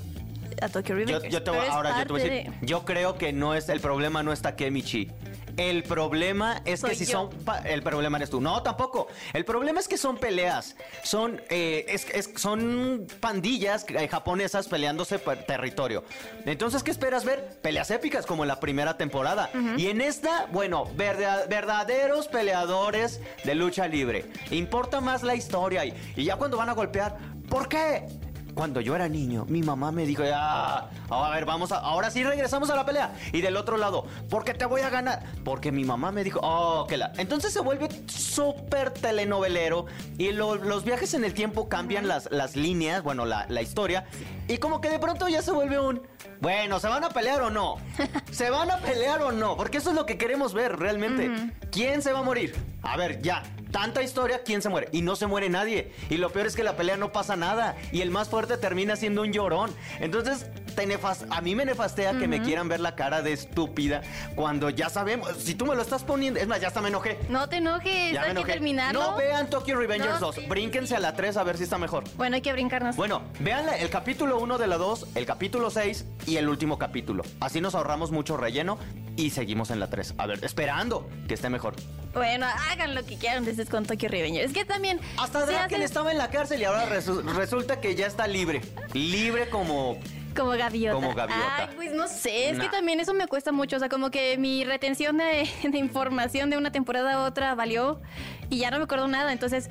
a 0.62 0.70
Tokyo 0.70 0.96
Yo, 0.96 1.06
Revengers. 1.06 1.34
yo 1.34 1.44
te 1.44 1.50
voy- 1.52 1.60
es 1.60 1.70
ahora 1.70 1.98
yo 2.00 2.06
te 2.06 2.12
voy 2.14 2.22
a 2.22 2.24
decir, 2.24 2.52
de- 2.60 2.66
yo 2.68 2.86
creo 2.86 3.18
que 3.18 3.34
no 3.34 3.56
es 3.56 3.68
el 3.70 3.80
problema 3.80 4.22
no 4.24 4.32
está 4.32 4.56
Kemichi. 4.56 5.10
El 5.58 5.84
problema 5.84 6.62
es 6.66 6.82
que 6.84 6.96
si 6.96 7.06
yo. 7.06 7.12
son 7.12 7.30
pa- 7.44 7.60
el 7.60 7.82
problema 7.84 8.18
eres 8.18 8.30
tú. 8.30 8.42
No, 8.42 8.62
tampoco. 8.64 9.08
El 9.34 9.46
problema 9.46 9.80
es 9.80 9.88
que 9.88 9.98
son 9.98 10.18
peleas. 10.18 10.76
Son 11.04 11.42
eh, 11.50 11.86
es- 11.88 12.08
es- 12.14 12.30
son 12.36 13.08
pandillas 13.20 13.86
eh, 13.90 14.08
japonesas 14.08 14.68
peleándose 14.68 15.20
por 15.20 15.36
territorio. 15.38 16.04
Entonces, 16.46 16.84
¿qué 16.84 16.92
esperas 16.92 17.26
ver? 17.26 17.60
Peleas 17.62 17.92
épicas 17.92 18.26
como 18.26 18.44
en 18.44 18.48
la 18.48 18.60
primera 18.60 18.98
temporada. 18.98 19.50
Y 19.78 19.88
en 19.88 20.02
esta, 20.02 20.48
bueno, 20.52 20.86
verda- 20.96 21.46
verdaderos 21.48 22.28
peleadores 22.28 23.20
de 23.44 23.56
lucha 23.56 23.88
libre. 23.88 24.26
Importa 24.52 25.02
más 25.02 25.24
la 25.24 25.36
historia 25.36 25.86
y, 25.86 25.94
y 26.16 26.24
ya 26.24 26.36
cuando 26.36 26.58
van 26.58 26.70
a 26.70 26.74
golpear, 26.74 27.18
¿por 27.50 27.68
qué? 27.68 28.06
Cuando 28.54 28.82
yo 28.82 28.96
era 28.96 29.08
niño, 29.08 29.46
mi 29.48 29.62
mamá 29.64 29.92
me 29.92 30.06
dijo, 30.06 30.24
ya, 30.24 30.90
a 31.10 31.30
ver, 31.34 31.46
vamos 31.46 31.72
a, 31.72 31.78
ahora 31.78 32.12
sí 32.12 32.24
regresamos 32.24 32.70
a 32.70 32.76
la 32.76 32.86
pelea. 32.86 33.14
Y 33.32 33.42
del 33.42 33.56
otro 33.58 33.78
lado, 33.78 34.06
¿por 34.30 34.44
qué 34.44 34.54
te 34.54 34.66
voy 34.66 34.82
a 34.82 34.90
ganar? 34.90 35.24
Porque 35.44 35.72
mi 35.72 35.84
mamá 35.86 36.12
me 36.12 36.24
dijo, 36.24 36.40
oh, 36.44 36.86
que 36.88 36.98
la. 36.98 37.12
Entonces 37.18 37.54
se 37.54 37.62
vuelve 37.62 37.88
súper 38.08 38.92
telenovelero 38.92 39.86
y 40.18 40.32
lo- 40.32 40.56
los 40.56 40.84
viajes 40.84 41.14
en 41.14 41.24
el 41.24 41.34
tiempo 41.34 41.70
cambian 41.70 42.08
las, 42.08 42.30
las 42.32 42.56
líneas, 42.56 43.04
bueno, 43.04 43.26
la, 43.26 43.46
la 43.50 43.62
historia. 43.62 44.06
Y 44.48 44.58
como 44.58 44.82
que 44.82 44.90
de 44.90 45.00
pronto 45.00 45.28
ya 45.28 45.42
se 45.42 45.52
vuelve 45.52 45.80
un, 45.80 46.02
bueno, 46.42 46.80
¿se 46.80 46.88
van 46.88 47.04
a 47.04 47.10
pelear 47.10 47.42
o 47.42 47.50
no? 47.50 47.76
¿Se 48.32 48.50
van 48.50 48.70
a 48.70 48.78
pelear 48.78 49.22
o 49.22 49.32
no? 49.32 49.56
Porque 49.56 49.78
eso 49.78 49.90
es 49.92 49.96
lo 49.96 50.06
que 50.06 50.18
queremos 50.18 50.54
ver 50.54 50.78
realmente. 50.78 51.32
¿Quién 51.72 52.02
se 52.02 52.12
va 52.12 52.20
a 52.20 52.24
morir? 52.24 52.56
A 52.84 52.98
ver, 52.98 53.22
ya, 53.22 53.44
tanta 53.72 54.04
historia, 54.04 54.44
¿quién 54.44 54.62
se 54.62 54.70
muere? 54.70 54.90
Y 54.92 55.02
no 55.02 55.16
se 55.16 55.28
muere 55.28 55.50
nadie. 55.50 55.92
Y 56.10 56.18
lo 56.18 56.32
peor 56.32 56.48
es 56.48 56.56
que 56.56 56.64
la 56.64 56.76
pelea 56.76 56.98
no 56.98 57.12
pasa 57.12 57.36
nada. 57.36 57.76
Y 57.92 58.02
el 58.02 58.12
más 58.12 58.30
fuerte 58.30 58.58
termina 58.58 58.96
siendo 58.96 59.22
un 59.22 59.34
llorón. 59.34 59.74
Entonces, 60.00 60.48
te 60.76 60.88
nefas- 60.88 61.26
a 61.30 61.42
mí 61.42 61.56
me 61.56 61.66
nefastea 61.66 62.14
que 62.18 62.28
me 62.28 62.42
quieran 62.42 62.68
ver 62.70 62.80
la 62.80 62.96
cara 62.96 63.22
de 63.22 63.34
estúpida 63.34 64.02
cuando 64.36 64.70
ya 64.70 64.90
sabemos. 64.90 65.30
Si 65.38 65.56
tú 65.56 65.66
me 65.66 65.76
lo 65.76 65.82
estás 65.82 66.04
poniendo. 66.04 66.40
Es 66.40 66.48
más, 66.48 66.60
ya 66.62 66.68
hasta 66.70 66.82
me 66.82 66.90
enojé. 66.90 67.20
No 67.30 67.48
te 67.50 67.58
enojes, 67.58 68.14
Ya 68.14 68.22
me 68.22 68.28
hay 68.28 68.36
que 68.36 68.44
terminarlo. 68.54 69.12
No 69.12 69.18
vean 69.18 69.50
Tokyo 69.50 69.78
Revengers 69.78 70.20
No, 70.20 70.28
2. 70.28 70.36
sí. 70.36 70.46
Brínquense 70.48 70.96
a 70.96 71.00
la 71.00 71.14
3 71.16 71.38
a 71.38 71.44
ver 71.44 71.58
si 71.58 71.64
está 71.64 71.78
mejor. 71.78 72.04
Bueno, 72.16 72.36
hay 72.36 72.42
que 72.42 72.54
brincarnos. 72.54 72.96
Bueno, 72.96 73.22
vean 73.40 73.66
el 73.80 73.90
capítulo 73.90 74.40
1 74.40 74.58
de 74.58 74.68
la 74.68 74.78
2, 74.78 75.08
el 75.16 75.26
capítulo 75.26 75.70
6 75.70 76.06
y 76.28 76.38
el 76.38 76.48
último 76.50 76.78
capítulo. 76.78 77.24
Así 77.40 77.62
nos 77.62 77.76
ahorramos 77.76 78.12
mucho 78.12 78.38
relleno 78.38 78.78
y 79.18 79.32
seguimos 79.32 79.72
en 79.72 79.80
la 79.80 79.90
3. 79.90 80.16
A 80.18 80.26
ver, 80.26 80.44
esperando 80.44 81.10
que 81.28 81.34
esté 81.36 81.50
mejor. 81.50 81.76
Bueno, 82.14 82.46
hagan 82.72 82.94
lo 82.96 83.06
que 83.06 83.18
quieran 83.18 83.46
desde 83.46 83.66
con 83.66 83.86
Tokyo 83.86 84.10
Revengers. 84.10 84.48
Es 84.48 84.54
que 84.54 84.66
también. 84.66 85.00
Hasta 85.18 85.46
Draken 85.46 85.76
hace 85.76 85.84
estaba 85.86 86.12
en 86.12 86.18
la 86.18 86.30
cárcel 86.30 86.60
y 86.62 86.66
ahora 86.66 86.86
resu- 86.90 87.24
resulta 87.36 87.80
que 87.80 87.96
ya 87.96 88.08
está 88.08 88.28
libre. 88.28 88.62
Libre 88.94 89.50
como... 89.50 89.98
Como 90.36 90.52
gaviota. 90.52 90.96
Como 90.96 91.14
gaviota. 91.14 91.56
Ay, 91.58 91.68
pues 91.76 91.92
no 91.94 92.08
sé, 92.08 92.50
es 92.50 92.58
Nah. 92.58 92.64
que 92.64 92.70
también 92.70 93.00
eso 93.00 93.14
me 93.14 93.28
cuesta 93.28 93.52
mucho. 93.52 93.76
O 93.76 93.80
sea, 93.80 93.90
como 93.90 94.12
que 94.12 94.38
mi 94.38 94.64
retención 94.64 95.18
de, 95.18 95.50
de 95.70 95.78
información 95.78 96.50
de 96.50 96.58
una 96.58 96.72
temporada 96.72 97.14
a 97.14 97.24
otra 97.26 97.54
valió 97.56 98.02
y 98.50 98.60
ya 98.60 98.72
no 98.72 98.78
me 98.78 98.84
acuerdo 98.86 99.08
nada. 99.08 99.32
Entonces, 99.32 99.70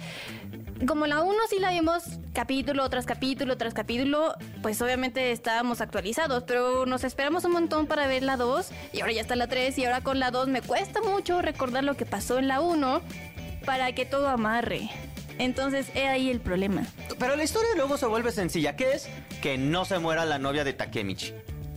como 0.87 1.07
la 1.07 1.21
1 1.23 1.35
sí 1.51 1.59
la 1.59 1.71
vimos 1.71 2.05
capítulo 2.33 2.89
tras 2.89 3.05
capítulo 3.05 3.57
tras 3.59 3.75
capítulo, 3.75 4.35
pues 4.63 4.81
obviamente 4.81 5.31
estábamos 5.33 5.81
actualizados, 5.83 6.45
pero 6.47 6.87
nos 6.87 7.05
esperamos 7.05 7.45
un 7.45 7.53
montón 7.53 7.87
para 7.87 8.07
ver 8.07 8.23
la 8.23 8.37
2 8.37 8.71
y 8.95 9.01
ahora 9.01 9.13
ya 9.13 9.21
está 9.21 9.37
la 9.37 9.47
3 9.47 9.77
y 9.79 9.85
ahora 9.85 10.01
con 10.01 10.19
la 10.19 10.31
2 10.31 10.49
me 10.49 10.63
cuesta 10.63 11.01
mucho 11.03 11.43
recordar 11.43 11.85
lo 11.85 11.97
que 11.97 12.07
pasó 12.07 12.39
en 12.39 12.49
la 12.49 12.61
1 12.63 13.03
para 13.67 13.93
que 13.93 14.07
todo 14.07 14.29
amarre. 14.29 14.89
Entonces, 15.41 15.91
he 15.95 16.07
ahí 16.07 16.31
el 16.31 16.41
problema. 16.41 16.87
Pero 17.19 17.35
la 17.35 17.43
historia 17.43 17.71
luego 17.75 17.97
se 17.97 18.07
vuelve 18.07 18.31
sencilla. 18.31 18.77
¿Qué 18.77 18.93
es? 18.93 19.09
Que 19.41 19.57
no 19.57 19.85
se 19.87 19.99
muera 19.99 20.27
la 20.27 20.39
novia 20.39 20.65
de 20.65 20.75
Takemichi. 20.75 21.33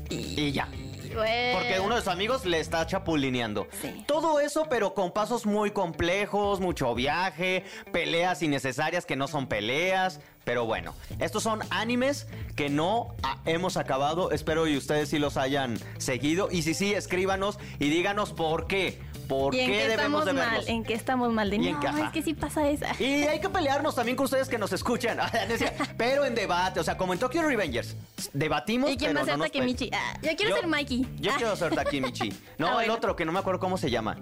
Y 0.09 0.51
ya. 0.51 0.67
Porque 1.13 1.79
uno 1.79 1.95
de 1.95 2.01
sus 2.01 2.09
amigos 2.09 2.45
le 2.45 2.59
está 2.59 2.85
chapulineando. 2.85 3.67
Sí. 3.81 4.03
Todo 4.07 4.39
eso, 4.39 4.67
pero 4.69 4.93
con 4.93 5.11
pasos 5.11 5.45
muy 5.45 5.71
complejos, 5.71 6.59
mucho 6.59 6.93
viaje, 6.95 7.63
peleas 7.91 8.41
innecesarias 8.41 9.05
que 9.05 9.15
no 9.15 9.27
son 9.27 9.47
peleas. 9.47 10.19
Pero 10.43 10.65
bueno, 10.65 10.93
estos 11.19 11.43
son 11.43 11.61
animes 11.69 12.27
que 12.55 12.69
no 12.69 13.15
ah, 13.23 13.39
hemos 13.45 13.77
acabado. 13.77 14.31
Espero 14.31 14.67
y 14.67 14.75
ustedes 14.75 15.09
sí 15.09 15.19
los 15.19 15.37
hayan 15.37 15.79
seguido. 15.97 16.49
Y 16.51 16.63
si 16.63 16.73
sí, 16.73 16.93
escríbanos 16.93 17.59
y 17.79 17.89
díganos 17.89 18.33
por 18.33 18.67
qué. 18.67 18.99
¿Por 19.27 19.55
¿Y 19.55 19.59
en 19.61 19.71
qué 19.71 19.87
debemos 19.87 20.25
de 20.25 20.33
mal? 20.33 20.49
verlos? 20.49 20.67
¿En 20.69 20.83
qué 20.83 20.93
estamos 20.93 21.31
mal? 21.31 21.49
De 21.49 21.57
Y 21.57 21.67
en 21.67 21.73
no, 21.79 21.79
ajá. 21.87 22.05
es 22.07 22.11
que 22.11 22.21
sí 22.21 22.33
pasa 22.33 22.67
esa. 22.69 22.87
Y 23.01 23.23
hay 23.23 23.39
que 23.39 23.49
pelearnos 23.49 23.95
también 23.95 24.15
con 24.17 24.25
ustedes 24.25 24.49
que 24.49 24.57
nos 24.57 24.71
escuchan. 24.73 25.17
Pero 25.97 26.25
en 26.25 26.35
debate, 26.35 26.79
o 26.79 26.83
sea, 26.83 26.97
como 26.97 27.13
en 27.13 27.19
Tokyo 27.19 27.41
Revengers. 27.41 27.95
Debatimos. 28.33 28.89
¿Y 28.91 28.97
quién 28.97 29.09
pero 29.11 29.19
va 29.19 29.21
a 29.21 29.25
ser 29.25 29.33
no 29.37 29.43
nos 29.43 29.51
Takemichi? 29.51 29.89
Ah, 29.93 30.13
yo 30.21 30.29
quiero 30.35 30.49
Yo- 30.51 30.55
ser 30.57 30.67
Mikey. 30.67 31.07
Yo 31.19 31.31
Ah. 31.31 31.35
quiero 31.37 31.55
ser 31.55 31.75
Takemichi. 31.75 32.33
No, 32.57 32.77
Ah, 32.79 32.83
el 32.83 32.89
otro 32.91 33.15
que 33.15 33.25
no 33.25 33.31
me 33.31 33.39
acuerdo 33.39 33.59
cómo 33.59 33.77
se 33.77 33.89
llama. 33.89 34.17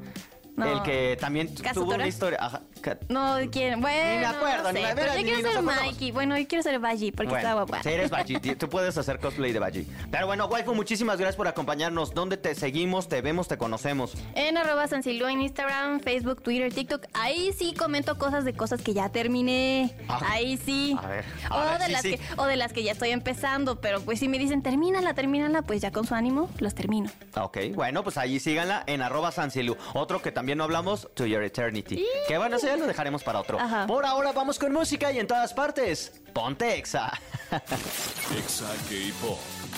No. 0.56 0.65
El 0.65 0.82
que 0.84 1.17
también 1.19 1.54
tuvo 1.73 1.93
una 1.95 2.08
historia. 2.08 2.38
Ajá, 2.41 2.62
No, 3.10 3.38
quién. 3.52 3.80
Bueno, 3.82 4.12
Ni 4.13 4.17
me 4.20 4.26
acuerdo, 4.26 4.63
no 4.63 4.74
ni 4.74 4.82
sé, 4.82 4.88
me- 4.88 4.96
pero 4.96 5.15
yo 5.15 5.24
quiero 5.24 5.52
ser. 5.52 5.62
Mikey. 5.62 6.12
Bueno, 6.12 6.38
yo 6.38 6.48
quiero 6.48 6.63
ser 6.63 6.80
Baji 6.80 7.12
porque 7.12 7.36
está 7.36 7.54
Bueno, 7.54 7.67
guapa. 7.67 7.84
si 7.84 7.89
eres 7.89 8.10
Baji, 8.10 8.36
tú 8.56 8.70
puedes 8.70 8.98
hacer 8.98 9.20
cosplay 9.20 9.52
de 9.52 9.60
Baji. 9.60 9.88
Pero 10.10 10.28
bueno, 10.28 10.46
waifu, 10.48 10.74
muchísimas 10.74 11.17
gracias 11.17 11.36
por 11.36 11.48
acompañarnos. 11.48 12.13
¿Dónde 12.13 12.38
te 12.38 12.56
seguimos, 12.56 13.08
te 13.08 13.22
vemos, 13.22 13.48
te 13.48 13.58
conocemos? 13.58 14.13
En 14.36 14.58
arroba 14.58 14.88
San 14.88 15.04
Silvio 15.04 15.28
en 15.30 15.41
Instagram, 15.41 16.00
Facebook, 16.02 16.41
Twitter, 16.41 16.74
TikTok. 16.74 17.06
Ahí 17.13 17.54
sí 17.58 17.74
comento 17.74 18.17
cosas 18.17 18.46
de 18.46 18.54
cosas 18.54 18.82
que 18.82 18.94
ya 18.94 19.10
terminé. 19.10 19.96
Ah, 20.08 20.20
Ahí 20.32 20.58
sí. 20.58 20.96
a 21.02 21.08
ver, 21.08 21.26
a 21.50 21.58
o, 21.58 21.65
ver, 21.70 21.80
de 21.80 21.86
sí, 21.86 21.91
las 21.91 22.02
sí. 22.02 22.17
Que, 22.17 22.20
o 22.38 22.46
de 22.46 22.56
las 22.56 22.74
que 22.74 22.84
ya 22.84 22.91
estoy 22.94 23.10
empezando. 23.12 23.80
Pero 23.82 24.02
pues 24.02 24.20
si 24.20 24.28
me 24.28 24.38
dicen 24.39 24.62
termínala, 24.62 25.13
termínala, 25.13 25.62
pues 25.62 25.82
ya 25.82 25.91
con 25.91 26.06
su 26.06 26.15
ánimo 26.15 26.50
las 26.60 26.76
termino. 26.76 27.10
Ok, 27.36 27.58
bueno, 27.74 28.04
pues 28.04 28.17
allí 28.17 28.39
síganla 28.39 28.84
en 28.88 29.02
arroba 29.02 29.32
Sansilu. 29.32 29.78
Otro 29.94 30.22
que 30.22 30.32
también 30.32 30.58
no 30.58 30.63
hablamos, 30.63 31.08
To 31.15 31.26
Your 31.26 31.44
Eternity. 31.44 32.04
Que 32.28 32.38
bueno, 32.38 32.58
eso 32.58 32.67
ya 32.71 32.77
lo 32.77 32.88
dejaremos 32.88 33.23
para 33.23 33.39
otro. 33.39 33.60
Ajá. 33.60 33.86
Por 33.86 34.05
ahora 34.05 34.31
vamos 34.31 34.57
con 34.57 34.71
música 34.71 35.12
y 35.12 35.19
en 35.19 35.27
todas 35.27 35.53
partes, 35.53 36.21
ponte 36.34 36.77
exa. 36.77 37.12
Exa 37.51 38.67
K-Pop. 38.89 39.70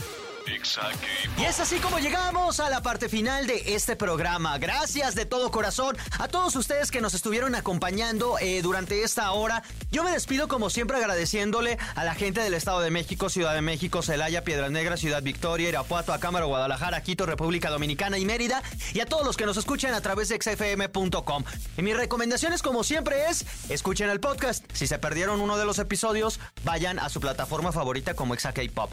Y 1.37 1.43
es 1.45 1.59
así 1.59 1.77
como 1.77 1.97
llegamos 1.97 2.59
a 2.59 2.69
la 2.69 2.81
parte 2.81 3.09
final 3.09 3.47
de 3.47 3.73
este 3.73 3.95
programa. 3.95 4.57
Gracias 4.59 5.15
de 5.15 5.25
todo 5.25 5.49
corazón 5.49 5.97
a 6.19 6.27
todos 6.27 6.55
ustedes 6.55 6.91
que 6.91 7.01
nos 7.01 7.13
estuvieron 7.15 7.55
acompañando 7.55 8.37
eh, 8.39 8.61
durante 8.61 9.03
esta 9.03 9.31
hora. 9.31 9.63
Yo 9.91 10.03
me 10.03 10.11
despido 10.11 10.47
como 10.47 10.69
siempre 10.69 10.97
agradeciéndole 10.97 11.77
a 11.95 12.03
la 12.03 12.13
gente 12.13 12.41
del 12.41 12.53
Estado 12.53 12.81
de 12.81 12.91
México, 12.91 13.29
Ciudad 13.29 13.55
de 13.55 13.61
México, 13.61 14.03
Celaya, 14.03 14.43
Piedras 14.43 14.69
Negras, 14.69 14.99
Ciudad 14.99 15.23
Victoria, 15.23 15.69
Irapuato, 15.69 16.13
Acámara, 16.13 16.45
Guadalajara, 16.45 17.01
Quito, 17.01 17.25
República 17.25 17.71
Dominicana 17.71 18.19
y 18.19 18.25
Mérida. 18.25 18.61
Y 18.93 18.99
a 18.99 19.05
todos 19.05 19.25
los 19.25 19.37
que 19.37 19.45
nos 19.45 19.57
escuchan 19.57 19.93
a 19.93 20.01
través 20.01 20.29
de 20.29 20.39
xfm.com. 20.39 21.43
Y 21.77 21.81
mis 21.81 21.97
recomendaciones 21.97 22.61
como 22.61 22.83
siempre 22.83 23.29
es, 23.29 23.45
escuchen 23.69 24.09
el 24.09 24.19
podcast. 24.19 24.63
Si 24.73 24.85
se 24.85 24.99
perdieron 24.99 25.41
uno 25.41 25.57
de 25.57 25.65
los 25.65 25.79
episodios, 25.79 26.39
vayan 26.63 26.99
a 26.99 27.09
su 27.09 27.19
plataforma 27.19 27.71
favorita 27.71 28.13
como 28.13 28.33
Exa 28.33 28.53
K-Pop. 28.53 28.91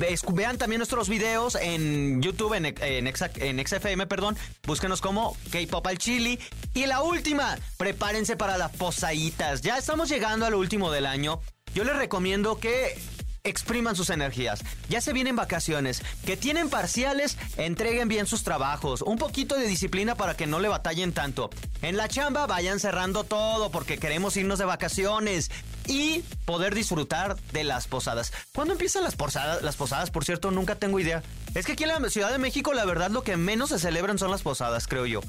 Ve- 0.00 0.18
Vean 0.32 0.56
también 0.58 0.78
nuestros 0.78 1.08
videos 1.10 1.54
en 1.56 2.22
YouTube, 2.22 2.54
en, 2.54 2.64
en, 2.66 3.06
en 3.06 3.66
XFM, 3.66 4.06
perdón. 4.06 4.36
Búsquenos 4.66 5.00
como 5.02 5.36
K-Pop 5.52 5.86
al 5.86 5.98
Chili. 5.98 6.38
Y 6.74 6.86
la 6.86 7.02
última, 7.02 7.58
prepárense 7.76 8.34
para 8.36 8.56
las 8.56 8.72
posaditas. 8.72 9.60
Ya 9.60 9.76
estamos 9.76 10.08
llegando 10.08 10.46
al 10.46 10.54
último 10.54 10.90
del 10.90 11.04
año. 11.06 11.40
Yo 11.74 11.84
les 11.84 11.94
recomiendo 11.96 12.58
que 12.58 12.98
expriman 13.42 13.96
sus 13.96 14.10
energías. 14.10 14.60
Ya 14.90 15.00
se 15.00 15.12
vienen 15.12 15.34
vacaciones. 15.36 16.02
Que 16.26 16.36
tienen 16.36 16.68
parciales, 16.68 17.36
entreguen 17.56 18.08
bien 18.08 18.26
sus 18.26 18.42
trabajos. 18.42 19.02
Un 19.02 19.16
poquito 19.18 19.54
de 19.56 19.66
disciplina 19.66 20.14
para 20.14 20.36
que 20.36 20.46
no 20.46 20.60
le 20.60 20.68
batallen 20.68 21.12
tanto. 21.12 21.48
En 21.82 21.96
la 21.96 22.08
chamba 22.08 22.46
vayan 22.46 22.80
cerrando 22.80 23.24
todo 23.24 23.70
porque 23.70 23.96
queremos 23.98 24.36
irnos 24.36 24.58
de 24.58 24.66
vacaciones 24.66 25.50
y 25.90 26.22
poder 26.44 26.74
disfrutar 26.74 27.36
de 27.52 27.64
las 27.64 27.88
posadas. 27.88 28.32
¿Cuándo 28.54 28.72
empiezan 28.72 29.02
las 29.02 29.16
posadas? 29.16 29.62
Las 29.62 29.76
posadas, 29.76 30.10
por 30.10 30.24
cierto, 30.24 30.52
nunca 30.52 30.76
tengo 30.76 31.00
idea. 31.00 31.22
Es 31.54 31.66
que 31.66 31.72
aquí 31.72 31.82
en 31.82 31.88
la 31.88 32.10
Ciudad 32.10 32.30
de 32.30 32.38
México 32.38 32.72
la 32.72 32.84
verdad 32.84 33.10
lo 33.10 33.24
que 33.24 33.36
menos 33.36 33.70
se 33.70 33.78
celebran 33.78 34.16
son 34.16 34.30
las 34.30 34.42
posadas, 34.42 34.86
creo 34.86 35.04
yo. 35.04 35.20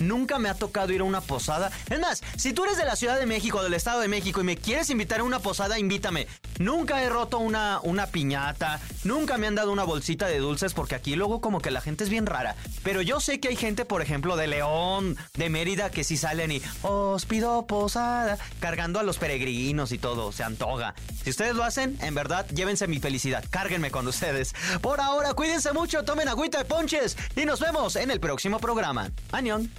Nunca 0.00 0.38
me 0.38 0.48
ha 0.48 0.54
tocado 0.54 0.92
ir 0.92 1.00
a 1.00 1.04
una 1.04 1.20
posada. 1.20 1.70
Es 1.88 2.00
más, 2.00 2.22
si 2.36 2.52
tú 2.52 2.64
eres 2.64 2.76
de 2.76 2.84
la 2.84 2.96
Ciudad 2.96 3.18
de 3.18 3.26
México, 3.26 3.62
del 3.62 3.74
Estado 3.74 4.00
de 4.00 4.08
México 4.08 4.40
y 4.40 4.44
me 4.44 4.56
quieres 4.56 4.90
invitar 4.90 5.20
a 5.20 5.24
una 5.24 5.40
posada, 5.40 5.78
invítame. 5.78 6.26
Nunca 6.58 7.02
he 7.02 7.08
roto 7.08 7.38
una, 7.38 7.80
una 7.82 8.06
piñata, 8.06 8.80
nunca 9.04 9.38
me 9.38 9.46
han 9.46 9.54
dado 9.54 9.72
una 9.72 9.84
bolsita 9.84 10.26
de 10.26 10.38
dulces 10.38 10.74
porque 10.74 10.94
aquí 10.94 11.16
luego 11.16 11.40
como 11.40 11.60
que 11.60 11.70
la 11.70 11.80
gente 11.80 12.04
es 12.04 12.10
bien 12.10 12.26
rara. 12.26 12.56
Pero 12.82 13.02
yo 13.02 13.20
sé 13.20 13.40
que 13.40 13.48
hay 13.48 13.56
gente, 13.56 13.84
por 13.84 14.02
ejemplo, 14.02 14.36
de 14.36 14.46
León, 14.46 15.16
de 15.34 15.50
Mérida, 15.50 15.90
que 15.90 16.04
sí 16.04 16.16
salen 16.16 16.52
y 16.52 16.62
os 16.82 17.26
pido 17.26 17.66
posada, 17.66 18.38
cargando 18.60 18.98
a 18.98 19.02
los 19.02 19.18
peregrinos 19.18 19.92
y 19.92 19.98
todo, 19.98 20.32
se 20.32 20.44
antoja. 20.44 20.94
Si 21.22 21.30
ustedes 21.30 21.54
lo 21.54 21.64
hacen, 21.64 21.98
en 22.00 22.14
verdad, 22.14 22.46
llévense 22.48 22.86
mi 22.86 22.98
felicidad, 22.98 23.44
cárguenme 23.50 23.90
con 23.90 24.06
ustedes. 24.06 24.54
Por 24.80 25.00
ahora, 25.00 25.34
cuídense 25.34 25.72
mucho, 25.72 26.04
tomen 26.04 26.28
agüita 26.28 26.58
de 26.58 26.64
ponches 26.64 27.16
y 27.36 27.44
nos 27.44 27.60
vemos 27.60 27.96
en 27.96 28.10
el 28.10 28.20
próximo 28.20 28.58
programa. 28.58 29.10
Añón. 29.32 29.70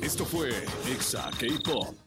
Esto 0.00 0.24
fue 0.24 0.50
Exa 0.86 1.30
K-Pop. 1.38 2.03